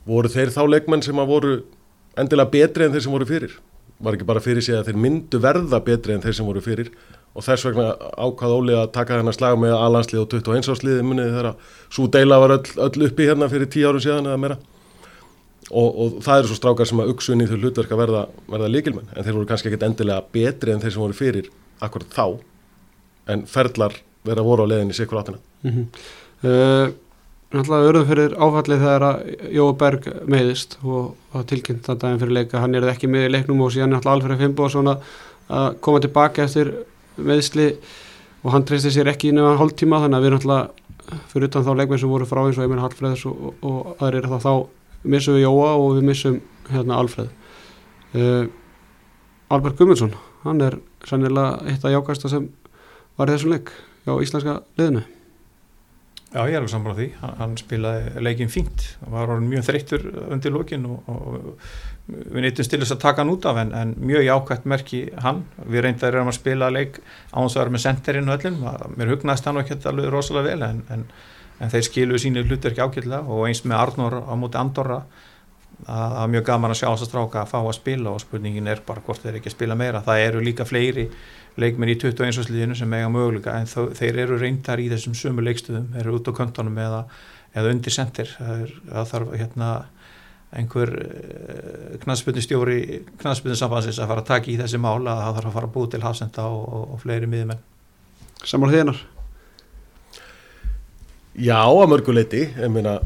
[0.08, 1.54] voru þeir þá leikmenn sem að voru
[2.20, 3.56] endilega betri en þeir sem voru fyrir?
[4.02, 6.92] Var ekki bara fyrir sig að þeir myndu verða betri en þeir sem voru fyrir?
[7.32, 11.30] Og þess vegna ákvað Óli að taka þennar slag með alhanslið og 21 ásliði munið
[11.30, 14.60] þegar að svo deila var öll, öll uppi hérna fyrir 10 árum síðan eða meira.
[15.72, 19.14] Og, og það eru svo strákar sem að uksunni þau hlutverk að verða, verða líkilmenn
[19.14, 21.48] en þeir voru kannski ekkit endilega betri en þeir sem voru fyrir
[21.86, 22.26] akkurat þá.
[23.32, 23.96] En ferlar
[24.28, 25.86] vera voru á leðinni sikur áttina mm -hmm.
[26.50, 26.94] uh,
[27.52, 29.24] náttúrulega örðum fyrir áfallið þegar að
[29.58, 33.64] Jóa Berg meðist og tilkynnt það daginn fyrir leika, hann er ekki með í leiknum
[33.66, 36.72] og síðan náttúrulega Alfred Fimboðsson að koma tilbaka eftir
[37.20, 37.68] meðisli
[38.42, 41.72] og hann treysti sér ekki inn á hálftíma þannig að við náttúrulega fyrir utan þá
[41.76, 44.54] leikmenn sem voru frá eins og Emil Hallfreðs og, og, og aðrir þá, þá
[45.12, 47.32] missum við Jóa og við missum hérna Alfred
[48.16, 48.46] uh,
[49.52, 52.48] Albert Gummarsson hann er sannilega eitt af jákasta sem
[53.20, 53.74] var í þessum leik
[54.08, 55.04] á íslenska liðinu
[56.32, 59.66] Já, ég er alveg saman á því, hann, hann spilaði leikin fínt, hann var mjög
[59.68, 61.58] þreyttur undir lókin og, og
[62.08, 65.42] við neytum til þess að taka hann út af en, en mjög jákvæmt merki hann,
[65.68, 68.64] við reyndaðum að spila leik á hans að vera með senterinn og öllum,
[68.96, 71.04] mér hugnaðist hann ekki alveg rosalega vel en, en,
[71.60, 75.02] en þeir skiluðu sínu hlutur ekki ákveðlega og eins með Arnór á móti Andorra
[75.84, 78.72] að, að mjög gaman að sjá þess að stráka að fá að spila og spurningin
[78.72, 81.10] er bara hvort þeir ekki spila meira, það eru líka fleiri
[81.60, 82.46] leikmenn í 21.
[82.48, 86.30] sliðinu sem eiga möguleika en þó, þeir eru reyndar í þessum sömu leikstöðum, eru út
[86.32, 87.02] á kontónum eða,
[87.56, 89.72] eða undir sendir það, er, það þarf hérna
[90.52, 92.80] einhver eh, knastbyrnustjóri
[93.22, 95.92] knastbyrnussambansins að fara að taka í þessi mála að það þarf að fara að búið
[95.94, 97.68] til hafsenda og, og, og fleiri miðumenn
[98.42, 98.98] Samar þínar?
[101.38, 102.98] Já, að mörguleiti ég meina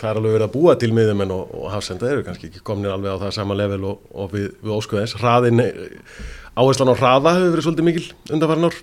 [0.00, 2.90] það er alveg verið að búa til miðumenn og, og hafsenda eru kannski ekki komin
[2.92, 5.64] alveg á það sama level og við, við óskuðins hraðin
[6.58, 8.74] áherslan á hraða hefur verið svolítið mikil undanfarnar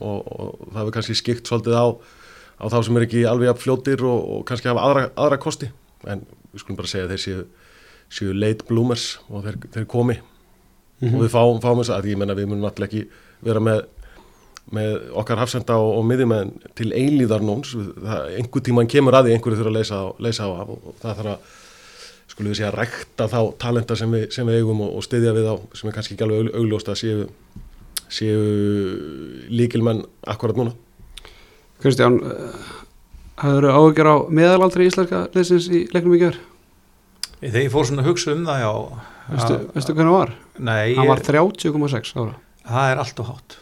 [0.00, 1.86] og, og það hefur kannski skikt svolítið á,
[2.58, 5.70] á þá sem er ekki alveg fljóttir og, og kannski hafa aðra, aðra kosti.
[6.06, 7.44] En við skulum bara segja að þeir séu,
[8.18, 10.18] séu late bloomers og þeir, þeir komi.
[10.98, 11.14] Mhm.
[11.14, 13.04] og við fáum, fáum þess að ég menna við munum náttúrulega ekki
[13.46, 13.84] vera með,
[14.74, 17.44] með okkar hafsenda og, og miðjumenn til eilíðar
[18.02, 20.16] það, einhver tíman kemur að því einhverju þurfa að leysa, á-
[20.58, 21.54] af og það þarf að
[22.38, 25.48] skulum við segja rækta þá talenta sem við, sem við eigum og, og styðja við
[25.50, 27.24] á sem er kannski ekki alveg augl- augljóst að séu,
[28.08, 28.42] séu
[29.50, 30.72] líkilmenn akkurat núna.
[31.82, 32.18] Kristján
[33.38, 36.38] hafður áhugjör á meðalaldri íslenska leysins í leiknum í gjör
[37.38, 38.72] þegar ég fór svona að hugsa um það já.
[39.28, 40.32] Veistu, að- hvernig hann var?
[40.58, 42.34] nei, hann var ég, 30,6 ára.
[42.68, 43.56] Það er allt og hátt.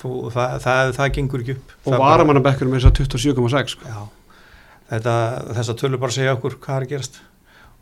[0.00, 1.72] Þú, það, það, það gengur ekki upp.
[1.84, 3.88] Og Það varamannabekkur með þess að 27,6 sko.
[3.88, 4.02] Já,
[4.92, 5.14] þetta,
[5.56, 7.20] þess að tölur bara segja okkur hvað er að gerast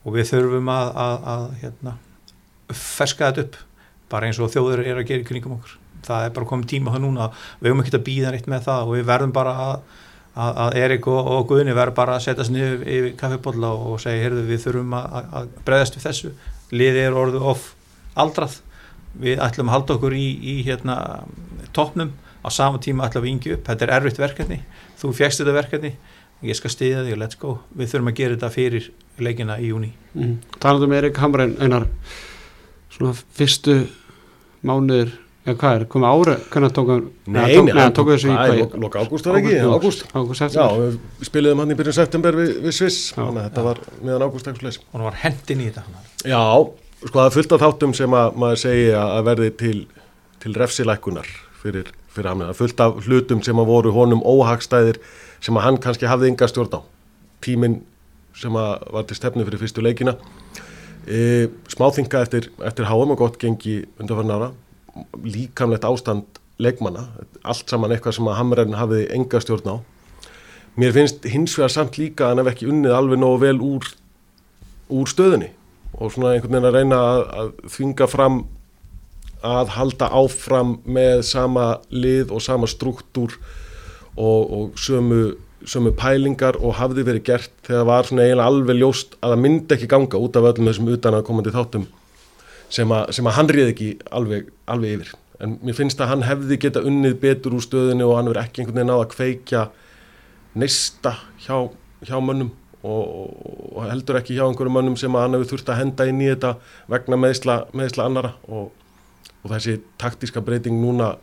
[0.05, 1.95] og við þurfum að, að, að hérna,
[2.73, 3.65] ferska þetta upp
[4.09, 5.79] bara eins og þjóður er að gera í kringum okkur.
[6.07, 7.31] Það er bara komið tíma það núna.
[7.61, 9.75] Við höfum ekki að býða neitt með það og við verðum bara að,
[10.45, 14.23] að, Erik og, og Guðni verður bara að setja sig niður yfir kaffibólla og segja,
[14.25, 16.33] heyrðu við þurfum að, breðast við þessu.
[16.73, 17.67] Liðið er orðið of
[18.19, 18.57] aldrað.
[19.19, 20.99] Við ætlum að halda okkur í, í hérna,
[21.77, 22.15] toppnum.
[22.39, 24.63] Á sama tíma ætlum við yngi upp, þetta er erfitt verkefni.
[25.01, 25.97] Þú fjækst þetta verkefni
[26.46, 27.59] ég skal stiðja þig og let's go.
[27.74, 28.90] Við þurfum að gera þetta fyrir
[29.22, 30.35] leikina í júni mm.
[30.62, 31.88] talandum með Erik Hamren einar
[32.94, 33.81] svona fyrstu
[34.66, 35.14] mánuður
[35.48, 38.61] eða hvað er, komið ára hvernig tók hann Nei, tók, þessu í það er hvað
[38.62, 40.57] lok- lok ágúst það ekki, ágúst ágúst.
[40.59, 44.27] Já, við spiliðum hann í byrjun september við, við Sviss, þannig að þetta var meðan
[44.27, 46.42] ágúst og hann var hendin í þetta Já,
[47.05, 49.79] sko það er fullt af þáttum sem að maður segi að verði til,
[50.42, 52.44] til refsilækunar fyrir, fyrir hann.
[52.51, 55.01] Það fullt af hlutum sem að voru honum óhagstæðir
[55.44, 56.81] sem að hann kannski hafði ynga stjórn á.
[57.44, 57.81] Tíminn
[58.38, 60.16] sem að var til stefnu fyrir fyrstu leikina.
[61.09, 64.51] E, smáþinga eftir, eftir háum og gott gengi undanfarn ára.
[65.24, 67.07] Líkamlegt ástand leikmanna.
[67.46, 69.77] Allt saman eitthvað sem að Hamren hafði enga stjórn á.
[70.79, 73.87] Mér finnst hins vegar samt líka að hann hef ekki unnið alveg nógu vel úr,
[74.94, 75.51] úr stöðunni
[75.98, 78.37] og svona einhvern veginn að reyna að, að þvinga fram
[79.48, 83.35] að halda áfram með sama lið og sama struktúr
[84.19, 85.23] og, og sömu,
[85.69, 89.77] sömu pælingar og hafði verið gert þegar var svona eiginlega alveg ljóst að það myndi
[89.77, 91.89] ekki ganga út af öllum þessum utan að komandi þáttum
[92.69, 95.13] sem að, sem að hann reyði ekki alveg, alveg yfir.
[95.39, 98.63] En mér finnst að hann hefði geta unnið betur úr stöðunni og hann verið ekki
[98.63, 99.63] einhvern veginn á að kveikja
[100.59, 101.69] neista hjá,
[102.05, 102.51] hjá mönnum
[102.83, 103.05] og,
[103.75, 106.55] og, heldur ekki hjá einhverjum mönnum sem hann hefur þurft að henda inn í þetta
[106.91, 108.71] vegna meðsla, meðsla annara og,
[109.43, 111.15] og þessi taktíska breyting núna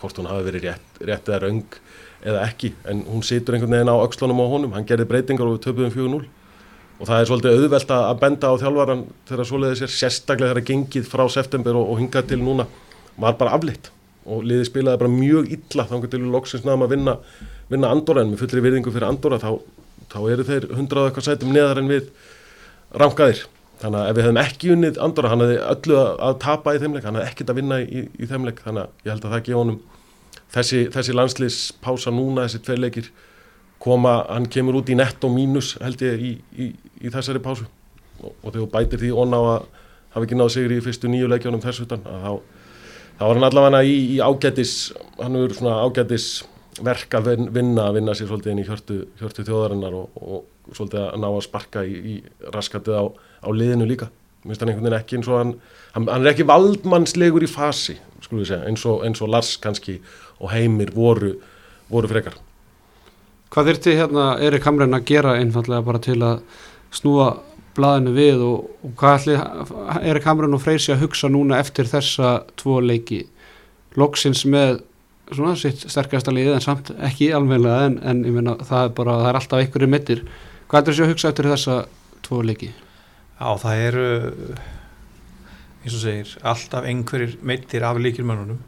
[0.00, 1.80] hvort hún hafi verið rétt, rétt eða raung
[2.20, 5.56] eða ekki, en hún situr einhvern veginn á öxlunum á honum, hann gerði breytingar og
[5.56, 6.28] við töpuðum 4-0
[7.00, 11.06] og það er svolítið auðvelt að benda á þjálfaran þegar svoleiðis er sérstaklega þegar gengið
[11.08, 12.66] frá september og, og hingað til núna
[13.20, 13.88] var bara afleitt
[14.28, 17.14] og liðið spilaði bara mjög illa þannig til við loksins náðum að vinna,
[17.72, 19.50] vinna Andorra en með fullri virðingu fyrir Andorra þá,
[20.12, 22.10] þá eru þeir hundrað eitthvað sætum neðar en við
[23.00, 23.46] rangaðir
[23.80, 26.82] þannig að ef við hefðum ekki unnið Andorra hann hefði öllu að, að tapa í
[26.82, 29.44] þeimleik hann hefði ekkert að vinna í, í þeimleik þannig að ég held að það
[29.48, 29.80] gefa honum
[30.54, 33.10] þessi, þessi landslýspása núna þessi tvei leikir
[33.80, 37.64] koma, hann kemur út í netto mínus held ég í, í, í þessari pásu.
[38.20, 39.68] Og, og þegar bætir því onna á að
[40.12, 42.32] hafa ekki náð sigri í fyrstu nýju leikjónum þess utan að þá,
[43.16, 44.74] þá var hann allavega í, í ágætis
[45.20, 46.26] hann er svona ágætis
[46.84, 50.74] verk að vin- vinna, að vinna sér svolítið inn í hjörtu, hjörtu þjóðarinnar og, og
[50.76, 52.18] svolítið að ná að sparka í
[52.52, 53.04] raskatið á,
[53.46, 54.10] á liðinu líka
[54.40, 55.50] Mér finnst hann einhvern veginn ekki eins og hann,
[55.94, 59.50] hann, hann er ekki valdmannslegur í fasi, skulum við segja, eins og, eins og Lars
[59.60, 59.98] kannski
[60.40, 61.34] og Heimir voru,
[61.92, 62.38] voru frekar.
[63.50, 66.40] Hvað þyrfti hérna Erik Hamren að gera einfallega bara til að
[66.94, 67.32] snúa
[67.76, 72.40] blaðinu við og, og hvað ætli Erik Hamren og Freysi að hugsa núna eftir þessa
[72.60, 73.24] tvo leiki
[73.98, 74.80] loksins með
[75.30, 79.18] svona sitt sterkasta liðið en samt ekki alveglega en, en ég meina það er bara,
[79.20, 80.22] það er alltaf einhverju mittir
[80.70, 81.76] hvað ætli þessi að hugsa eftir þessa
[82.26, 82.70] tvo leiki?
[83.40, 84.08] Já, það eru
[85.80, 88.58] eins og segir, alltaf einhverjir meittir af líkilmönnunum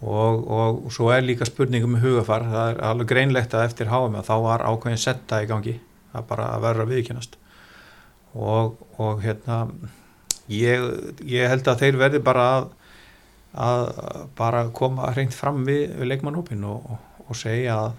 [0.00, 3.90] og, og, og svo er líka spurningum með hugafar, það er alveg greinlegt að eftir
[3.90, 5.74] HM að þá var ákveðin setta í gangi.
[6.12, 7.34] Það bara að verða viðkynast
[8.34, 9.58] og, og hérna
[10.50, 10.86] ég,
[11.26, 12.70] ég held að þeir verði bara að,
[13.66, 13.84] að
[14.38, 17.92] bara koma hreint fram við, við leikmannhópin og segja að,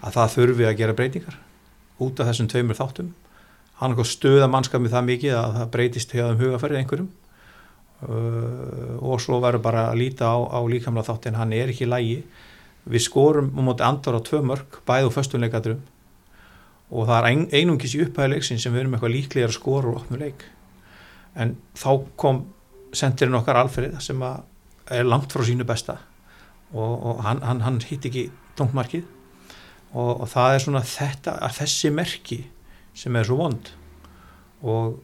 [0.00, 1.38] að það þurfi að gera breytingar
[2.00, 3.12] út af þessum tveimur þáttum
[3.80, 7.08] hann er stöða mannskapið það mikið að það breytist hjá þeim hugafærið einhverjum.
[7.96, 12.18] Uh, og svo verður bara að líta á, á líkamlega þáttin hann er ekki lægi
[12.84, 15.80] við skorum um móti andar á tvö mörg bæð og föstunleikadrum
[16.90, 20.02] og það er ein, einungis í upphæðuleiksin sem við erum eitthvað líklega að skora og
[20.02, 20.44] opna leik.
[21.34, 21.88] En þá
[22.20, 22.42] kom
[22.94, 25.98] sendirinn okkar Alfred sem er langt frá sínu besta.
[26.72, 29.06] Og, og hann, hann, hann hitt ekki tónkmarkið
[29.94, 32.38] og, og það er svona þetta þessi merki
[32.96, 33.72] sem er svo vond
[34.66, 35.00] og,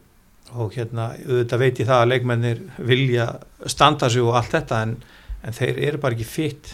[0.53, 3.27] og hérna auðvitað veit ég það að leikmennir vilja
[3.71, 4.95] standa sig og allt þetta en,
[5.43, 6.73] en þeir eru bara ekki fitt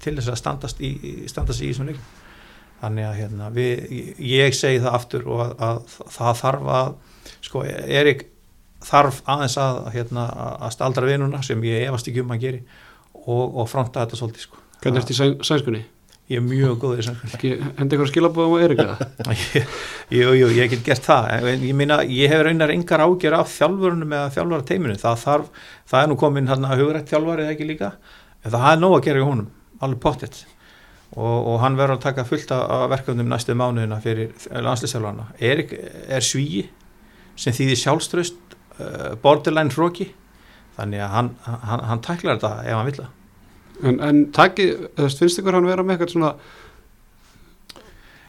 [0.00, 0.90] til þess að standast í,
[1.30, 2.16] standast í þessum leikum
[2.80, 3.80] þannig að hérna, við,
[4.24, 5.80] ég segi það aftur og að, að
[6.16, 6.92] það þarf að
[7.44, 8.26] sko, Erik
[8.84, 10.26] þarf aðeins að, hérna,
[10.64, 12.60] að staldra vinuna sem ég efast ekki um að geri
[13.26, 14.62] og, og fronta þetta svolítið sko.
[14.80, 15.82] Hvernig ert í sæn, sænskunni?
[16.30, 17.48] Ég er mjög góð í Ekki
[17.80, 18.92] hendi ykkur skilabóðum á Erika?
[20.14, 21.26] Jú, jú, ég get gert það.
[21.50, 25.66] En ég minna, ég hef raunar engar ágjör af þjálfurunum eða þjálfara teiminu það, þarf,
[25.90, 27.90] það er nú komin hérna hugrætt þjálfari eða ekki líka,
[28.44, 29.50] en það er nóg að gera í honum,
[29.82, 30.40] alveg pottitt
[31.16, 36.24] og, og hann verður að taka fullt af verkefnum næstu mánuðina fyrir landslýsjálfana Erik er
[36.24, 36.68] svíi
[37.38, 40.10] sem þýðir sjálfströst uh, borderline hróki
[40.76, 43.08] þannig að hann, hann, hann tæklar þetta ef hann vilja
[43.86, 46.32] En, en taki, finnst ykkur hann vera með eitthvað svona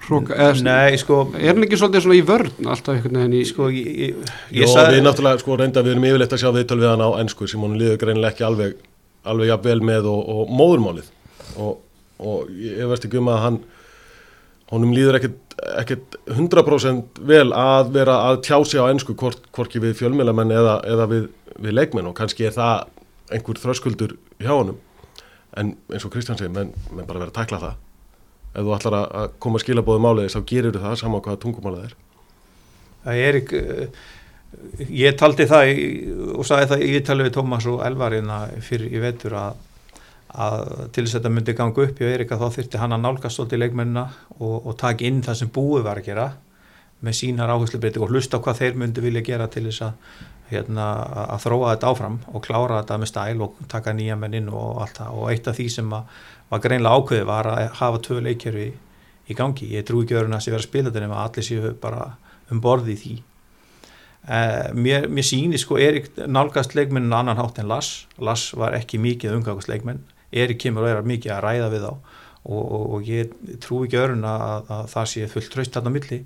[0.05, 3.43] hróka, eða Nei, sko er hann ekki svolítið svona í vörn alltaf einhvern veginn í
[3.47, 6.53] sko, ég, ég, Jó, ég sagði við náttúrulega sko reynda við erum yfirleitt að sjá
[6.55, 8.79] viðtöl við hann á ennsku sem honum líður greinilega ekki alveg
[9.27, 11.11] alveg jafn vel með og, og móðurmálið.
[11.61, 11.77] Og,
[12.21, 13.59] og ég veist ekki um að hann
[14.71, 19.81] honum líður ekkit, ekkit 100% vel að vera að tjá sig á ennsku hvort, hvorki
[19.83, 21.27] við fjölmjölamenn eða, eða við,
[21.59, 22.87] við leikmenn og kannski er það
[23.35, 24.79] einhver þröskuldur hjá honum
[25.59, 27.79] en eins og Kristján segir, menn, menn bara vera að tækla það.
[28.51, 31.41] Ef þú ætlar að, koma að skila bóði máliðis þá gerir þú það saman hvaða
[31.43, 31.95] tungumálið er.
[33.01, 33.61] Það er ekki,
[35.01, 35.73] ég taldi það
[36.35, 39.59] og sagði það í viðtalið við Tómas og Elvarina fyrir í vetur að,
[40.35, 40.57] að
[40.91, 43.63] til þess að þetta myndi ganga upp hjá Erika þá þurfti hann að nálgast svolítið
[43.63, 44.05] leikmennina
[44.37, 46.27] og, og taka inn það sem búið var að gera
[47.01, 49.95] með sínar áherslu og hlusta hvað þeir myndi vilja gera til þess að,
[50.51, 50.85] hérna,
[51.31, 54.81] að þróa þetta áfram og klára þetta með stæl og taka nýja menn inn og
[54.83, 55.17] allt það.
[55.17, 58.69] Og eitt af því sem var greinlega ákveði var að hafa tvö leikjörfi
[59.31, 59.71] í gangi.
[59.75, 62.07] Ég trú ekki öðrun að það sé verið að spila þetta nema allir séu bara
[62.51, 63.17] um borði í því.
[64.21, 68.99] Uh, mér, mér síni sko Erik nálgast leikmennin annan hátt en Lass Lass var ekki
[69.01, 72.19] mikið umgangast leikmenn Erik kemur og er mikið að ræða við þá.
[72.41, 76.21] Og, og, og ég trú ekki öðrun að, að það sé fullt tröst þarna milli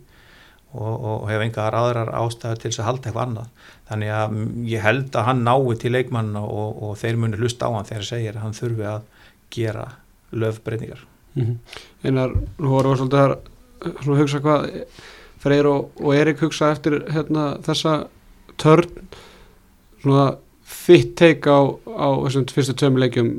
[0.76, 3.66] og, og hef engar aðrar ástæður til þess að halda eitthvað annað.
[3.90, 4.38] Þannig að
[4.70, 8.38] ég held að hann nái til leikmanna og þeir muni hlusta á hann þegar segir
[8.38, 9.02] að hann þurfi að
[9.56, 9.90] gera
[10.36, 11.58] löfbreyningar mm -hmm.
[12.04, 13.20] Einar, nú vorum við svolítið
[14.16, 14.70] að hugsa hvað
[15.46, 18.08] Freyr og, og Erik hugsa eftir hérna, þessa
[18.58, 19.10] törn.
[20.02, 23.30] Svona þitt teik á, á þessum fyrstu tveim leikjum.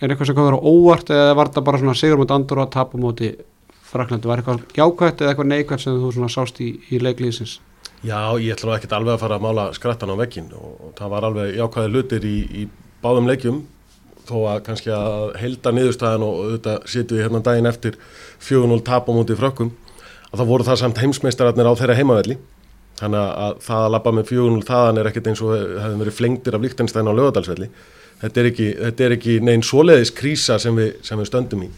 [0.00, 2.68] Er eitthvað sem komður á óvart eða var það bara svona sigur mot andur og
[2.68, 3.32] að tapa móti
[3.90, 7.58] Fraklandi, var eitthvað jákvæmt eða eitthvað neikvæmt sem þú svona sást í, í leiklýsins
[8.06, 11.26] Já, ég ætla ekki alveg að fara að mála skrattan á vekkin og, það var
[11.28, 12.62] alveg jákvæði lutir í, í
[13.02, 13.60] báðum leikjum
[14.30, 17.98] þó að kannski að helda niðurstæðan og auðvitað sitjum við hérna daginn eftir
[18.46, 19.74] 4-0 tapa móti frökkum
[20.30, 22.36] að það voru það samt heimsmeistararnir á þeirra heimavelli.
[23.00, 26.56] Þannig að það að labba með 4-0 þaðan er ekkert eins og hefði verið flengtir
[26.56, 27.70] af Líktenstein á lögadalsvelli
[28.20, 31.70] þetta er ekki, þetta ekki neinn svoleiðis krísa sem við, sem við stöndum í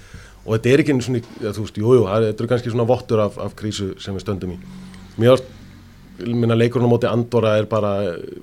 [0.45, 3.39] og þetta er ekki eins og þú veist, jújú, þetta er kannski svona vottur af,
[3.39, 4.61] af krísu sem við stöndum í
[5.21, 5.51] mér ást,
[6.23, 7.93] minna leikurinn á móti Andora er bara,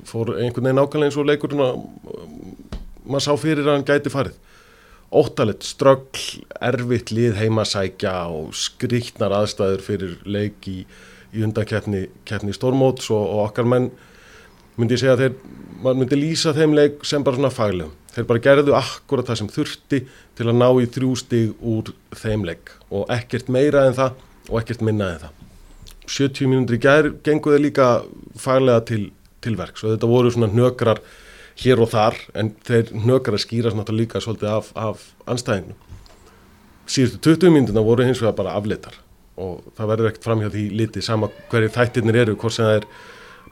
[0.07, 1.81] fór einhvern veginn ákvæmlega eins og leikurinn að
[3.09, 4.37] maður sá fyrir að hann gæti farið
[5.09, 10.83] óttalett ströggl, erfitt lið heimasækja og skriktnar aðstæður fyrir leik í,
[11.33, 13.89] í undankeppni keppni stórmóts og, og okkar menn
[14.77, 15.39] myndi ég segja að þeir,
[15.81, 17.95] maður myndi lýsa þeim leik sem bara svona faglegum.
[18.13, 19.99] Þeir bara gerðu akkurat það sem þurfti
[20.37, 24.17] til að ná í þrjú stig úr þeim leik og ekkert meira en það
[24.49, 25.35] og ekkert minna en það.
[26.09, 27.89] 70 mínútur í gerð genguði líka
[28.39, 29.03] faglega til,
[29.43, 31.03] til verks og þetta voru svona nökrar
[31.59, 35.77] hér og þar en þeir nökar að skýrast náttúrulega líka svolítið af, af anstæðingum.
[36.89, 38.97] Síðustu 20 mínútuna voru hins vegar bara aflitar
[39.39, 42.79] og það verður ekkert fram hjá því liti sama hverju þættirnir eru, hvort sem það
[42.79, 42.87] er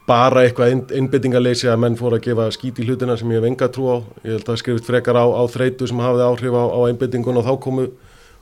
[0.08, 3.68] bara eitthvað innbyttingaleysi að menn fóru að gefa skít í hlutina sem ég hef enga
[3.74, 3.98] trú á.
[4.24, 7.40] Ég held að það skrifist frekar á, á þreitu sem hafði áhrif á, á innbyttingun
[7.42, 7.88] og þá komu,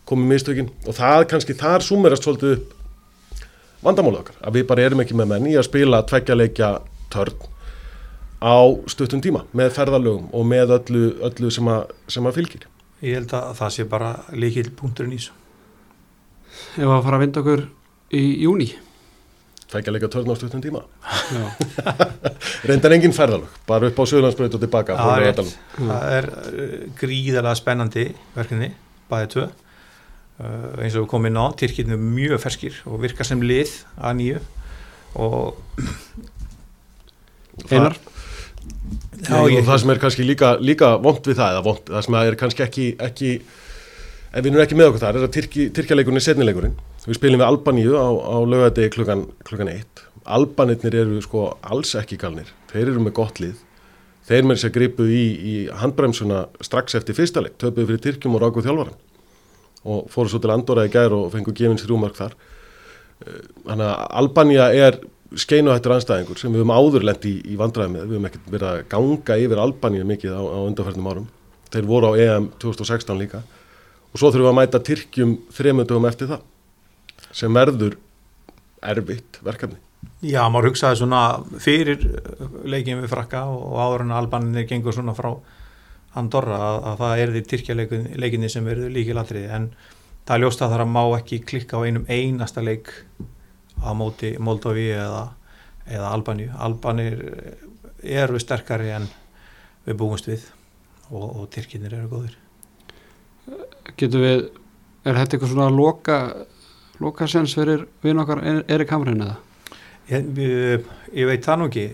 [0.05, 2.75] komu mistökin og það kannski þar sumerast svolítið upp
[3.85, 6.71] vandamála okkar, að við bara erum ekki með menn í að spila tveggja
[7.13, 7.51] törn
[8.41, 8.57] á
[8.91, 12.67] stuttum tíma með ferðalögum og með öllu, öllu sem, að, sem að fylgir.
[13.05, 15.33] Ég held að það sé bara líkil punkturinn í þessu.
[16.81, 17.63] Ef að fara að vinda okkur
[18.15, 18.69] í júni.
[19.75, 20.81] Að leika törn á stuttum tíma.
[22.69, 24.97] Reyndar engin ferðalög, bara upp á Suðlandsbröð og tilbaka.
[24.99, 28.07] Það er, það er uh, gríðarlega spennandi
[28.37, 28.71] verkefni,
[29.11, 29.47] bæðið tvö.
[30.35, 33.77] Uh, eins og við komum inn á, Tyrkirn er mjög ferskir og virkar sem lið
[33.95, 34.41] að nýju
[35.15, 35.55] og
[37.71, 37.95] Einar?
[39.25, 42.37] Já, og það sem er kannski líka, líka vond við það, vond, það sem er
[42.39, 46.25] kannski ekki, ekki ef við erum ekki með okkur þar, er að tyrkja, tyrkjaleikurinn er
[46.25, 50.03] setnileikurinn við spilum við Albaníu á, á lögadegi klukkan, klukkan eitt.
[50.25, 52.49] Albanirnir eru sko alls ekki galnir.
[52.71, 53.59] Þeir eru með gott lið.
[54.25, 58.37] Þeir með þess að gripu í, í handbremsuna strax eftir fyrsta leik, töpuðu fyrir Tyrkjum
[58.37, 59.01] og Rákuð þjálfaran
[59.85, 62.31] og fóru svo til Andorra í gær og fengu gefins þrjúmark þar.
[63.21, 64.97] Eh, þannig að Albania er
[65.37, 68.81] skeinuhættur anstæðingur sem við höfum áðurlend í, í vandræði með, við höfum ekkert verið að
[68.95, 71.29] ganga yfir Albaníu mikið á, á undarfærnum árum.
[71.69, 73.43] Þeir voru á EM 2016 líka.
[74.09, 76.41] Og svo þurfum við að mæta Tyrkjum þremundum eftir það
[77.35, 77.97] sem verður
[78.85, 79.81] erfitt verkefni
[80.25, 81.21] Já, maður hugsaði svona
[81.61, 82.01] fyrir
[82.65, 85.31] leikin við frakka og áður en Albaninir gengur svona frá
[86.15, 89.69] Andorra að, að það er því Tyrkja leikinni sem verður líkilatriði en
[90.25, 92.93] það er ljóst að það má ekki klikka á einum einasta leik
[93.83, 95.27] á móti Moldovi eða,
[95.85, 96.49] eða Albaníu.
[96.55, 97.19] Albanir
[98.01, 99.09] eru sterkari en
[99.85, 100.47] við búumst við
[101.11, 102.37] og, og Tyrkinir eru góðir.
[103.99, 104.45] Getur við,
[105.05, 106.54] er þetta eitthvað svona loka, loka
[107.31, 109.37] sens fyrir við nokkar Erik Hamrin eða?
[110.09, 111.85] Ég, ég, ég veit það nú ekki.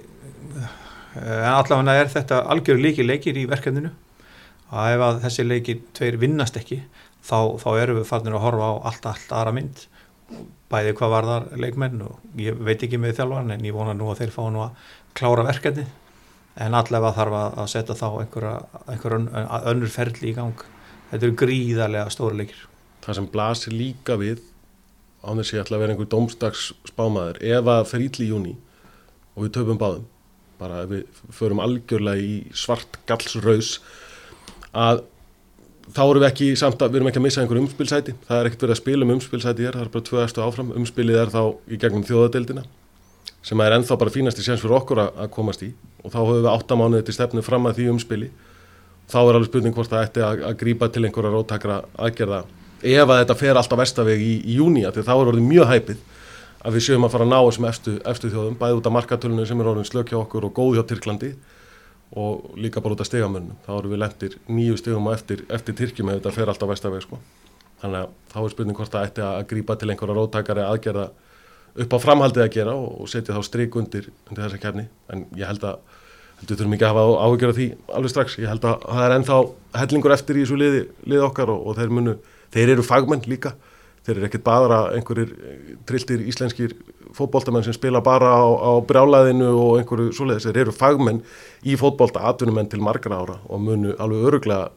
[1.21, 3.91] En allavega er þetta algjör líki leikir í verkefninu.
[4.71, 6.81] Að ef að þessi leikir tveir vinnast ekki
[7.23, 9.85] þá, þá erum við farnir að horfa á allt, allt aðra mynd.
[10.71, 14.11] Bæði hvað var þar leikmenn og ég veit ekki með þjálfan en ég vona nú
[14.11, 14.85] að þeir fá nú að
[15.17, 15.87] klára verkefni
[16.61, 18.53] en allavega þarf að setja þá einhverja,
[18.91, 20.63] einhverja önnur ferli í gang.
[21.11, 22.63] Þetta eru gríðarlega stóri leikir.
[23.03, 24.43] Það sem blasir líka við
[25.21, 28.31] á þess að ég ætla að vera einhver domstags spámaður ef að fer ítli í
[28.31, 28.55] júni
[29.35, 30.09] og við töfum báðum
[30.61, 33.79] bara ef við förum algjörlega í svart gallsraus
[34.71, 35.05] að
[35.91, 38.49] þá erum við ekki samt að við erum ekki að missa einhver umspilsæti, það er
[38.49, 41.33] ekkert verið að spila um umspilsæti hér, það er bara tvö eftir áfram, umspilið er
[41.33, 42.63] þá í gegnum þjóðadeildina
[43.45, 45.71] sem er ennþá bara fínast í séns fyrir okkur að komast í.
[46.05, 48.29] Og þá höfum við áttamánuðið til stefnu fram að því umspili.
[49.09, 52.43] Þá er alveg spurning hvort það ætti að, að grípa til einhverja róttakra aðgerða
[52.81, 56.03] ef að þetta fer alltaf vestaveg í, í júni þá er orðið mjög hæpið
[56.61, 59.47] að við sjöum að fara að ná þessum efstu, efstu þjóðum bæði út af markatölunum
[59.49, 61.31] sem er orðin slökja okkur og góð hjá Tyrklandi
[62.21, 65.77] og líka bara út af stegamörnum þá eru við lendir nýju stegum á eftir, eftir
[65.79, 67.19] Tyrkjum eða þetta fer alltaf vestaveg sko.
[67.81, 71.07] þannig að þá er spurning hvort það ætti að grípa til einhverja róttakari aðgerða
[71.81, 75.25] upp á framhaldið að gera og, og setja þá stryk undir, undir þessa kefni en
[75.39, 75.79] ég held að
[76.41, 77.67] heldur þurfum ekki að hafa áhugjör af því
[77.97, 79.41] alveg strax, ég held að það er ennþá
[79.81, 82.15] hellingur eftir í þessu liði, liði okkar og, og þeir, munu,
[82.53, 83.53] þeir eru fagmenn líka
[84.01, 85.33] þeir eru ekkert bara einhverjir
[85.85, 86.73] trilltir íslenskir
[87.13, 91.21] fótbóltamenn sem spila bara á, á brjálaðinu og einhverju svoleiðis, þeir eru fagmenn
[91.61, 94.71] í fótbólta atvinnumenn til margra ára og munu alveg öruglega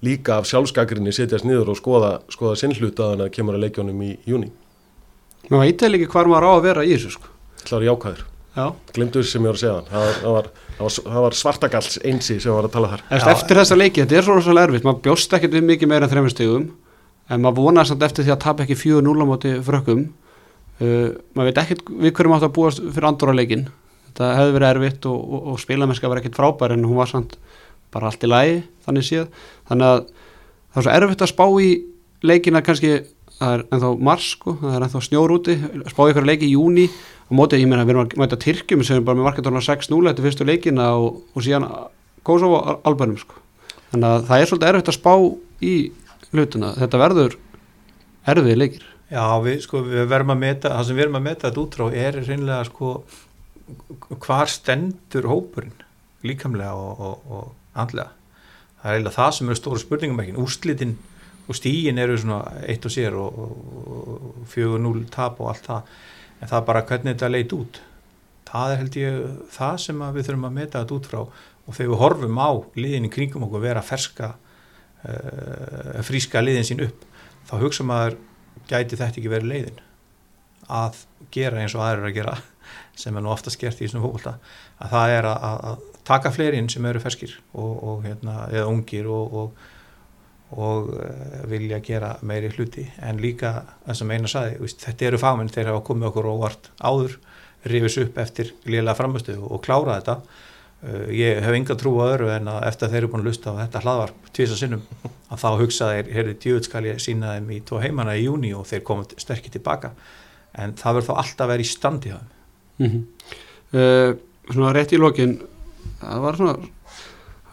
[0.00, 4.14] líka af sjálfskakrinni setjast niður og skoða, skoða sinnhluta þannig að kemur að leikjónum í
[4.24, 4.48] júni.
[5.50, 7.32] Ná, ég tel ekki hvar maður á að vera í þessu sko.
[7.66, 8.28] Það var jákvæður.
[8.92, 10.12] Þessu sem ég var að segja það.
[10.20, 10.48] Það var,
[10.78, 13.04] var, var svartagalls einsi sem var að tala þar.
[13.08, 16.08] Eftir, eftir þessa leiki, þetta er svo svolítið erfitt, maður bjóst ekkert við mikið meira
[16.08, 16.70] en þrejum stegum
[17.30, 20.06] en maður vonaði samt eftir því að tapa ekki 4-0 á móti frökkum.
[20.80, 23.68] Uh, maður veit ekkert við hverjum átt að búast fyrir andra leikin
[24.10, 27.36] þetta hefði verið erfitt og, og, og spilamesska var ekkert frábær en hún var samt
[27.94, 29.30] bara allt í lægi þannig séð.
[29.70, 31.70] Þannig að það er svo erfitt að spá í
[32.26, 32.92] leikina kannski
[33.38, 35.56] það er ennþá mars sko, það er ennþá snjór úti.
[35.92, 36.86] Spá hverju leiki í júni
[37.30, 40.10] og mótið ég meina við erum að mæta Tyrkjum sem er bara með marketorna 6-0
[40.10, 41.68] eftir fyrstu leikina og, og síðan
[42.26, 43.38] Kosovo albanum sko
[43.92, 45.14] þannig að það er svolítið erfitt að spá
[45.64, 45.74] í
[46.30, 47.36] hlutuna þetta verður
[48.30, 51.48] erfið leikir Já, við, sko, við verðum að meta, það sem við verðum að meta
[51.48, 52.90] þetta útrá er reynilega sko
[54.22, 55.86] hvar stendur hópurinn
[56.26, 58.12] líkamlega og, og, og andlega.
[58.80, 60.36] Það er eiginlega það sem eru stóru spurningum ekki.
[60.40, 60.94] Úrslitin
[61.50, 65.90] og stígin eru svona eitt og sér og, og fjögur núl tap og allt það.
[66.40, 67.80] En það bara hvernig þetta leit út.
[68.50, 69.18] Það er held ég
[69.54, 73.12] það sem við þurfum að meta þetta útrá og þegar við horfum á liðin í
[73.12, 74.32] kringum okkur vera ferska,
[75.04, 77.04] uh, fríska liðin sín upp,
[77.46, 78.18] þá hugsa maður
[78.70, 79.84] gæti þetta ekki verið leiðin?
[80.70, 82.36] Að gera eins og aðrir að gera
[83.00, 84.34] sem er nú oftast gert í svona fólkvölda
[84.80, 89.08] að það er að, að taka fleirinn sem eru ferskir og, og hérna, eða ungir
[89.10, 89.68] og, og,
[90.50, 92.86] og uh, vilja gera meiri hluti.
[93.06, 96.70] En líka það sem eina saði víst, þetta eru fagmenn þeir hafa komið okkur óvart
[96.82, 97.18] áður
[97.70, 100.16] rifis upp eftir liðlega framöstu og klára þetta.
[100.80, 103.30] Uh, ég hef enga trú að öru en að eftir að þeir eru búin að
[103.30, 104.86] lusta á þetta hlaðvarp tvísa sinnum
[105.30, 108.66] að þá hugsaði heyrði djúð skal ég sína þeim í tvo heimana í júni og
[108.70, 109.92] þeir komið sterkir tilbaka.
[110.58, 113.06] En það verður þá alltaf vera í standi mm -hmm.
[113.78, 114.18] uh,
[114.50, 115.36] Svona rétt í lokin
[116.00, 116.54] það var svona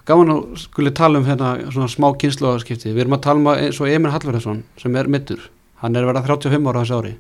[0.08, 3.80] gaman að skuli tala um hérna svona smá kynsluaskipti, við erum að tala um eins
[3.84, 5.50] og Emil Hallverðarsson sem er mittur
[5.82, 7.14] hann er verið 35 ára þessi ári.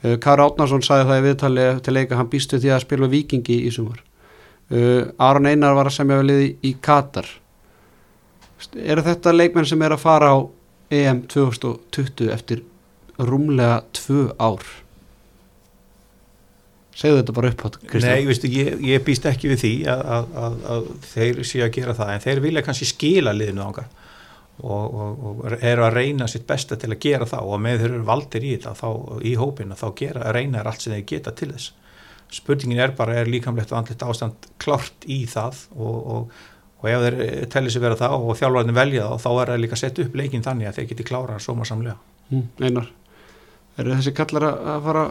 [0.00, 3.58] Uh, Kari Átnarsson sagði það í viðtali til leika hann býstu því að spila vikingi
[3.66, 4.00] í sumar.
[4.70, 7.28] Uh, Aron Einar var að semja velið í, Katar.
[8.76, 10.38] Eru þetta leikmenn sem er að fara á
[10.90, 12.64] EM 2020 eftir
[13.20, 14.64] rúmlega tvö ár
[17.00, 20.36] segðu þetta bara upp átt Nei, veistu, ég, ég býst ekki við því að, að,
[20.44, 23.86] að, að þeir séu að gera það en þeir vilja kannski skila liðinu ánga
[24.60, 27.94] og, og, og eru að reyna sitt besta til að gera það og með þeir
[27.94, 28.88] eru valdir í þetta þá,
[29.24, 31.72] í hópinu þá gera, reyna er allt sem þeir geta til þess.
[32.30, 36.28] Spurningin er bara, er líkamlegt og andlegt ástand klart í það og,
[36.80, 39.76] og ef þeir telli sig vera það og þjálfvarnir velja það þá er það líka
[39.76, 41.96] að setja upp leikin þannig að þeir geti klára sómarsamlega
[42.30, 42.86] mm, Einar,
[43.80, 45.04] eru þessi kallar að fara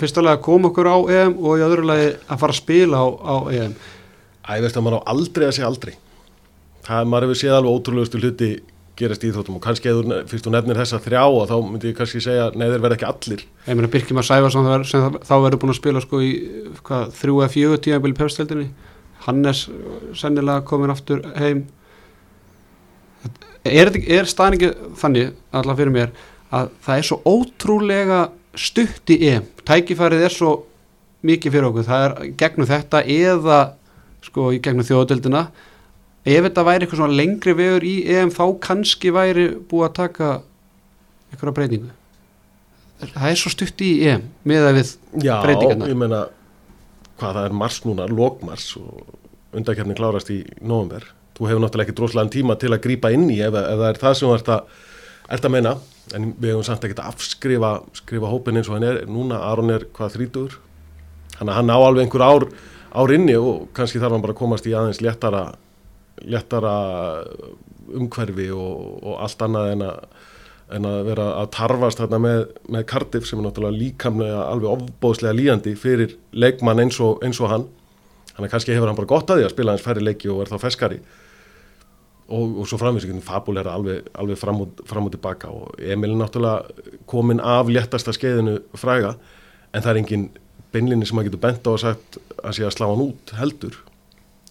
[0.00, 3.06] fyrstulega að koma okkur á EM og í öðru lagi að fara að spila á,
[3.10, 3.74] á EM.
[4.44, 5.94] Æ, veist að maður á aldrei að segja aldrei.
[6.84, 8.50] Það, maður hefur séð alveg ótrúlegustu hluti
[8.98, 11.96] gerast í Íþróttum og kannski eða fyrst þú nefnir þessa þrjá og þá myndi ég
[11.98, 13.44] kannski segja nei þeir verða ekki allir.
[13.66, 16.30] Ég meina Birkjum að Sæfarsson sem þá verður búin að spila sko í
[17.18, 18.68] þrjú eða fjögur tíðanbili pefsteldinni
[19.24, 19.64] Hannes
[20.18, 21.64] sennilega komin aftur heim.
[23.64, 24.70] Er, er staðningi
[25.00, 26.14] þannig allar fyrir mér
[26.54, 28.18] að það er svo ótrúlega
[28.60, 29.46] stutt í EM.
[29.66, 30.52] Tækifærið er svo
[31.24, 31.86] mikið fyrir okkur.
[31.88, 33.60] Það er gegnum þetta eða
[34.24, 35.46] sko í gegnum þjóðatöldina
[36.24, 40.30] ef þetta væri eitthvað svona lengri vegur í EM þá kannski væri búið að taka
[41.32, 41.90] einhverja breytingu.
[43.04, 44.94] Það er svo stutt í EM með að við
[45.26, 46.22] Já, breytingarna ég meina
[47.20, 49.04] hvað það er mars núna, lókmars og
[49.54, 53.40] undakefni klárast í november þú hefur náttúrulega ekki droslegan tíma til að grípa inn í
[53.42, 54.78] ef, ef það er það sem þú ert að,
[55.36, 55.74] ert að meina
[56.12, 59.72] en við hefum samt ekki að afskrifa skrifa hópin eins og hann er, núna Aron
[59.72, 60.58] er hvað þrítur,
[61.38, 62.48] hann, hann á alveg einhver ár,
[62.92, 65.46] ár inni og kannski þarf hann bara að komast í aðeins léttara
[66.22, 66.74] léttara
[67.94, 70.04] umhverfi og, og allt annað en að,
[70.76, 72.44] en að vera að tarfast þarna með,
[72.76, 77.50] með Cardiff sem er náttúrulega líkamlega alveg ofbóðslega líjandi fyrir leikmann eins og, eins og
[77.52, 77.66] hann.
[78.30, 80.44] Þannig að kannski hefur hann bara gott að því að spila hans færri leiki og
[80.44, 81.02] er þá feskari
[82.28, 86.14] og, og svo framvísingin Fabul er alveg, alveg fram, og, fram og tilbaka og Emil
[86.14, 89.16] er náttúrulega komin af léttasta skeiðinu fræga
[89.74, 90.28] en það er engin
[90.74, 93.76] beinlinni sem að getur bent á að sagt að sé að slá hann út heldur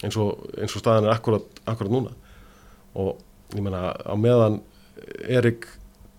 [0.04, 2.12] eins og, eins og staðan er akkurat, akkurat núna.
[3.00, 3.18] Og
[3.56, 4.62] ég menna á meðan
[5.28, 5.68] Erik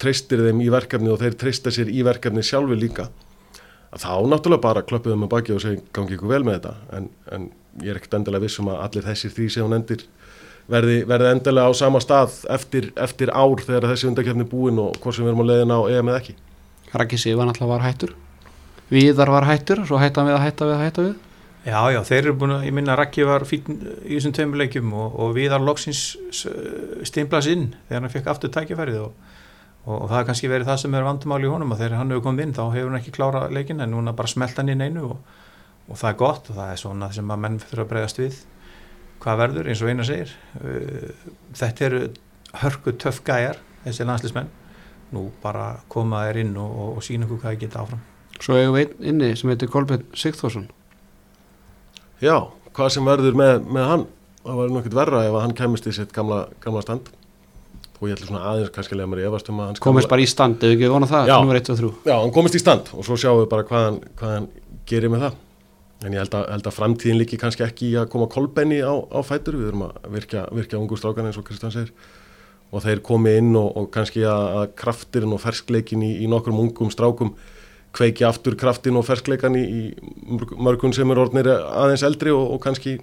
[0.02, 3.08] treystir þeim í verkefni og þeir treysta sér í verkefni sjálfi líka
[3.94, 6.74] að þá náttúrulega bara klöppuðum með baki og segja gangi ykkur vel með þetta.
[6.98, 7.46] En, en
[7.84, 10.06] ég er ekkert endilega vissum að allir þessir því sem hún endir
[10.70, 15.16] verði, verði endilega á sama stað eftir, eftir ár þegar þessi undakefni búin og hvort
[15.16, 16.36] sem við erum á leiðina á EM eða ekki.
[16.94, 18.14] Raki Sivan alltaf var hættur.
[18.92, 21.14] Viðar var hættur, svo hættan við að hætta við að hætta við.
[21.64, 25.14] Já, já, þeir eru búin að, ég minna Raki var fín í þessum tveimleikjum og,
[25.24, 26.02] og Viðar loksins
[27.08, 29.30] stimplas inn þegar hann fekk aftur tækifærið og,
[29.86, 32.12] og, og það er kannski verið það sem er vandamáli í honum og þegar hann
[32.12, 34.84] hefur komið inn þá hefur hann ekki klára leikin en núna bara smelt hann inn
[34.84, 38.20] einu og það er gott og það er svona sem að menn fyrir að bregðast
[38.20, 38.38] við
[39.24, 40.34] hvað verður eins og eina segir.
[41.56, 42.02] Þetta eru
[42.62, 44.50] hörku töff gæjar þessi landslismenn
[45.14, 48.02] nú bara koma þeir inn og sína okkur hvað ég geta áfram.
[48.40, 50.66] Svo hefur við einn inni sem heitir Kolbjörn Sigþórsson.
[52.22, 52.36] Já,
[52.74, 54.06] hvað sem verður með, með hann.
[54.44, 57.08] Það var nokkurt verra ef hann kemist í sitt gamla, gamla stand.
[58.00, 60.24] Og ég ætla svona aðeins kannski lega mér í efast um að hans komist bara
[60.24, 61.30] í stand, ef ekki vona það?
[61.30, 61.36] Já.
[61.38, 63.86] nummer 1 og 3 Já, hann komist í stand og svo sjáum við bara hvað
[63.86, 64.48] hann, hvað hann
[64.90, 65.38] gerir með það
[66.02, 68.92] en ég held að, held að framtíðin líki kannski ekki í að koma kolbenni á,
[68.92, 69.56] á fætur.
[69.60, 71.92] Við erum að virkja, virkja ungu strákan eins og Kristján segir.
[72.74, 76.60] Og þeir komi inn og, og kannski að, að kraftirinn og ferskleikin í, í nokkrum
[76.64, 77.34] ungum strákum
[77.94, 82.60] kveiki aftur kraftin og ferskleikan í, í mörgun sem er orðnir aðeins eldri og, og
[82.64, 82.96] kannski,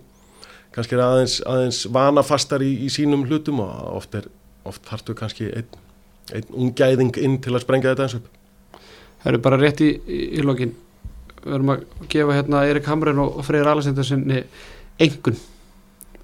[0.75, 3.63] kannski er aðeins, aðeins vanafastar í, í sínum hlutum.
[3.63, 4.27] Og oft, er,
[4.67, 5.81] oft þartu kannski einn,
[6.35, 8.31] einn ungæðing inn til að sprengja þetta eins upp.
[9.21, 10.75] Það eru bara rétt í, í, í lokin
[11.45, 14.43] við erum að gefa hérna Erik Hamren og, og Freyr Alessendur sinni
[15.01, 15.39] engun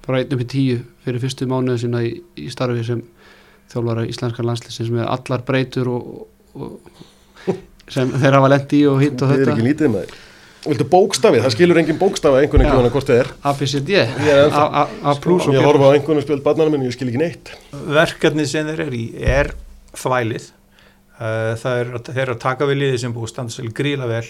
[0.08, 3.02] í tíu fyrir fyrstu mánuðu sinna í, í starfi sem
[3.68, 6.06] þjálfara íslenskar landslisins með allar breytur og,
[6.56, 7.52] og
[7.92, 9.34] sem þeir hafa lendi í og hitt og Þetta.
[9.34, 10.24] er þetta ekki lítið með þér
[10.68, 11.44] Viltu bókstafið?
[11.44, 13.28] Það skilur engin bókstafi einhvern veginn hvort þið er.
[13.46, 17.52] ABCD Ég er og Ég horfa á einhvern spjöld barnanum minn, ég skil ekki neitt.
[17.70, 19.52] Verkefnið sem þeir eru í er
[19.96, 20.48] þvælið.
[21.14, 24.24] Uh, það er, þeir eru að taka við liði sem búið sér gríla vel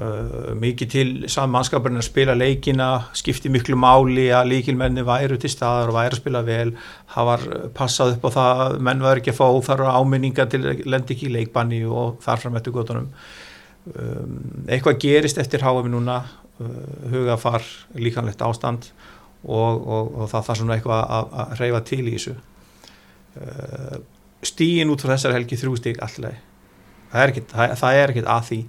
[0.00, 5.50] uh, mikið til saman mannskapurinn að spila leikina skipti miklu máli að líkilmenni væru til
[5.52, 6.70] staðar og væru að spila vel.
[7.14, 10.62] Það var passað upp á það að menn var ekki að fá óþarfa áminninga til
[10.62, 13.10] að lenda ekki í leikbanni og þarfram eftir gotunum
[13.92, 14.38] um,
[14.68, 16.72] eitthvað gerist eftir háum núna uh,
[17.12, 17.66] hugafar,
[17.98, 18.90] líkanlegt ástand
[19.44, 22.36] og, og, og það þarf svona eitthvað að, að reyfa til í þessu.
[23.34, 24.02] Uh,
[24.44, 26.42] stíin út frá þessar helgi þrjú stík alltaf
[27.14, 28.60] það er er ekkit að því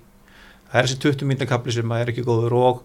[0.70, 2.84] það er þessi 20 mínúta kapli sem er ekki góður og,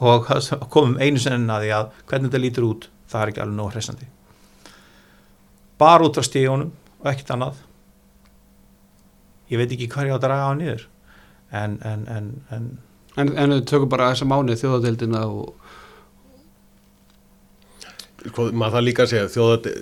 [0.00, 0.32] og
[0.72, 3.74] komum einu sennin að því að hvernig þetta lítur út það er ekki alveg nóg
[3.74, 4.08] hressandi.
[5.80, 6.72] Bara út frá stígunum
[7.02, 7.60] og ekkit annað.
[9.52, 10.88] Ég veit ekki hvað ég á að draga á niður
[11.54, 12.74] en, en, en, en
[13.14, 15.52] En, en við tökum bara þessa mánuð þjóðadeildina og
[18.24, 19.74] sko, maður það líka að segja þjóðade,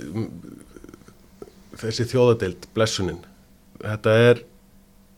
[1.81, 3.23] þessi þjóðadeild blessunin
[3.81, 4.43] þetta er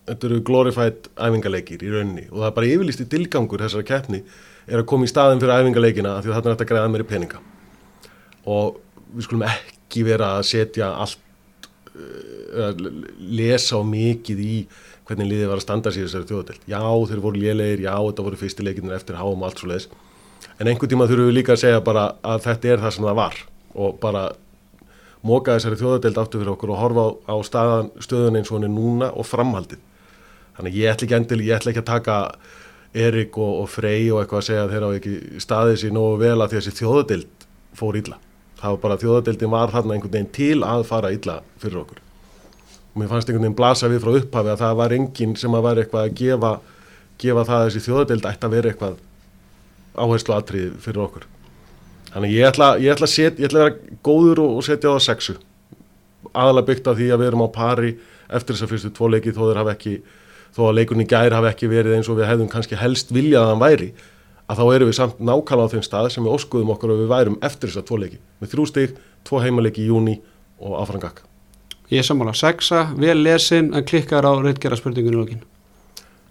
[0.09, 4.23] þetta eru glorified æfingaleikir í rauninni og það er bara yfirlýst í tilgangur þessara keppni
[4.67, 6.93] er að koma í staðin fyrir æfingaleikina af því að þarna er þetta að greiða
[6.95, 7.43] meiri peninga.
[8.55, 8.81] Og
[9.15, 12.83] við skulum ekki vera að setja allt uh, að
[13.19, 14.57] lesa og mikið í
[15.05, 16.65] hvernig liðið var að standa sér þessari þjóðadeild.
[16.69, 16.81] Já
[17.11, 19.91] þeir voru lélegir, já þetta voru fyrsti leikinir eftir háum og allt svo leiðis
[20.59, 23.19] en einhvern tíma þurfum við líka að segja bara að þetta er það sem það
[23.19, 23.41] var
[23.75, 24.23] og bara
[25.25, 28.69] móka þessari þjóðadeild áttu fyrir okkur og horfa á, á staðan, stöðun eins og hann
[28.69, 29.83] er núna og framhaldið
[30.59, 32.19] þannig ég ætla ekki endil, ég ætla ekki að taka
[32.95, 36.21] Erik og, og Frey og eitthvað að segja að þeir á ekki staðið sér nógu
[36.21, 38.21] vel að þessi þjóðadeild fór illa.
[38.61, 41.99] Það var bara þjóðadeildin var þarna einhvern veginn til að fara illa fyrir okkur.
[42.95, 45.67] Og mér fannst einhvern veginn blasa við frá upphafi að það var enginn sem að
[45.67, 46.53] vera eitthvað að gefa,
[47.25, 49.01] gefa það að þessi þjóðadeild ætti að vera eitthvað
[49.95, 51.29] áherslu aðtrið fyrir okkur.
[52.15, 55.03] Þannig ég ætla, ég ætla, set, ég ætla að vera góður og, og setja á
[55.03, 55.35] sexu.
[56.31, 57.97] Aðalega byggt af því að við erum á pari
[58.31, 59.95] eftir þess að fyrstu tvo leiki þó þeir hafa ekki
[60.55, 63.53] þó að leikunni gær hafa ekki verið eins og við hefðum kannski helst viljað að
[63.53, 63.91] hann væri
[64.45, 67.13] að þá erum við samt nákvæmlega á þeim stað sem við óskuðum okkur að við
[67.15, 68.19] værum eftir þess að tvo leiki.
[68.41, 70.19] Með þrjú stig, tvo heimaleiki í júni
[70.61, 71.25] og áfrangak
[71.93, 72.35] ég er sammála.
[72.37, 75.43] Sexa, vel lesin en klikkar á reytgera spurningunni lókin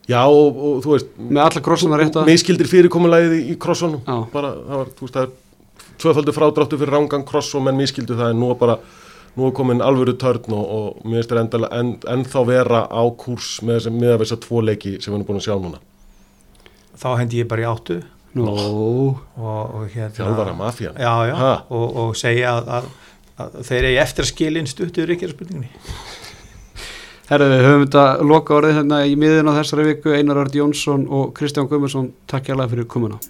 [0.09, 4.01] Já og, og þú veist með alla krossana rétt að miskildir fyrirkomulegið í, krossunum.
[4.33, 8.17] Bara það var, þú veist, það er tvöfaldur frádráttu fyrir rángan kross og menn miskildu
[8.19, 8.75] það en nú er bara,
[9.37, 13.55] nú er komin alvöru törn og, og mér finnst þetta en, ennþá vera á kúrs
[13.65, 15.81] með þess að þess að tvo leiki sem við erum búin að sjá núna.
[17.03, 18.01] Þá hendi ég bara í áttu.
[18.33, 20.97] Nú, og, og hérna þjálfara mafían?
[20.97, 21.53] Já, já, Ha?
[21.69, 22.87] og, og segja að, að,
[23.43, 25.69] að þeir eru eftir að skilin stuttur ekki að spurningunni
[27.29, 30.17] herðu við höfum þetta loka orðið hérna í miðin á þessari viku.
[30.17, 33.21] Einar Örd Jónsson og Kristján Guðmundsson takk hjá fyrir komuna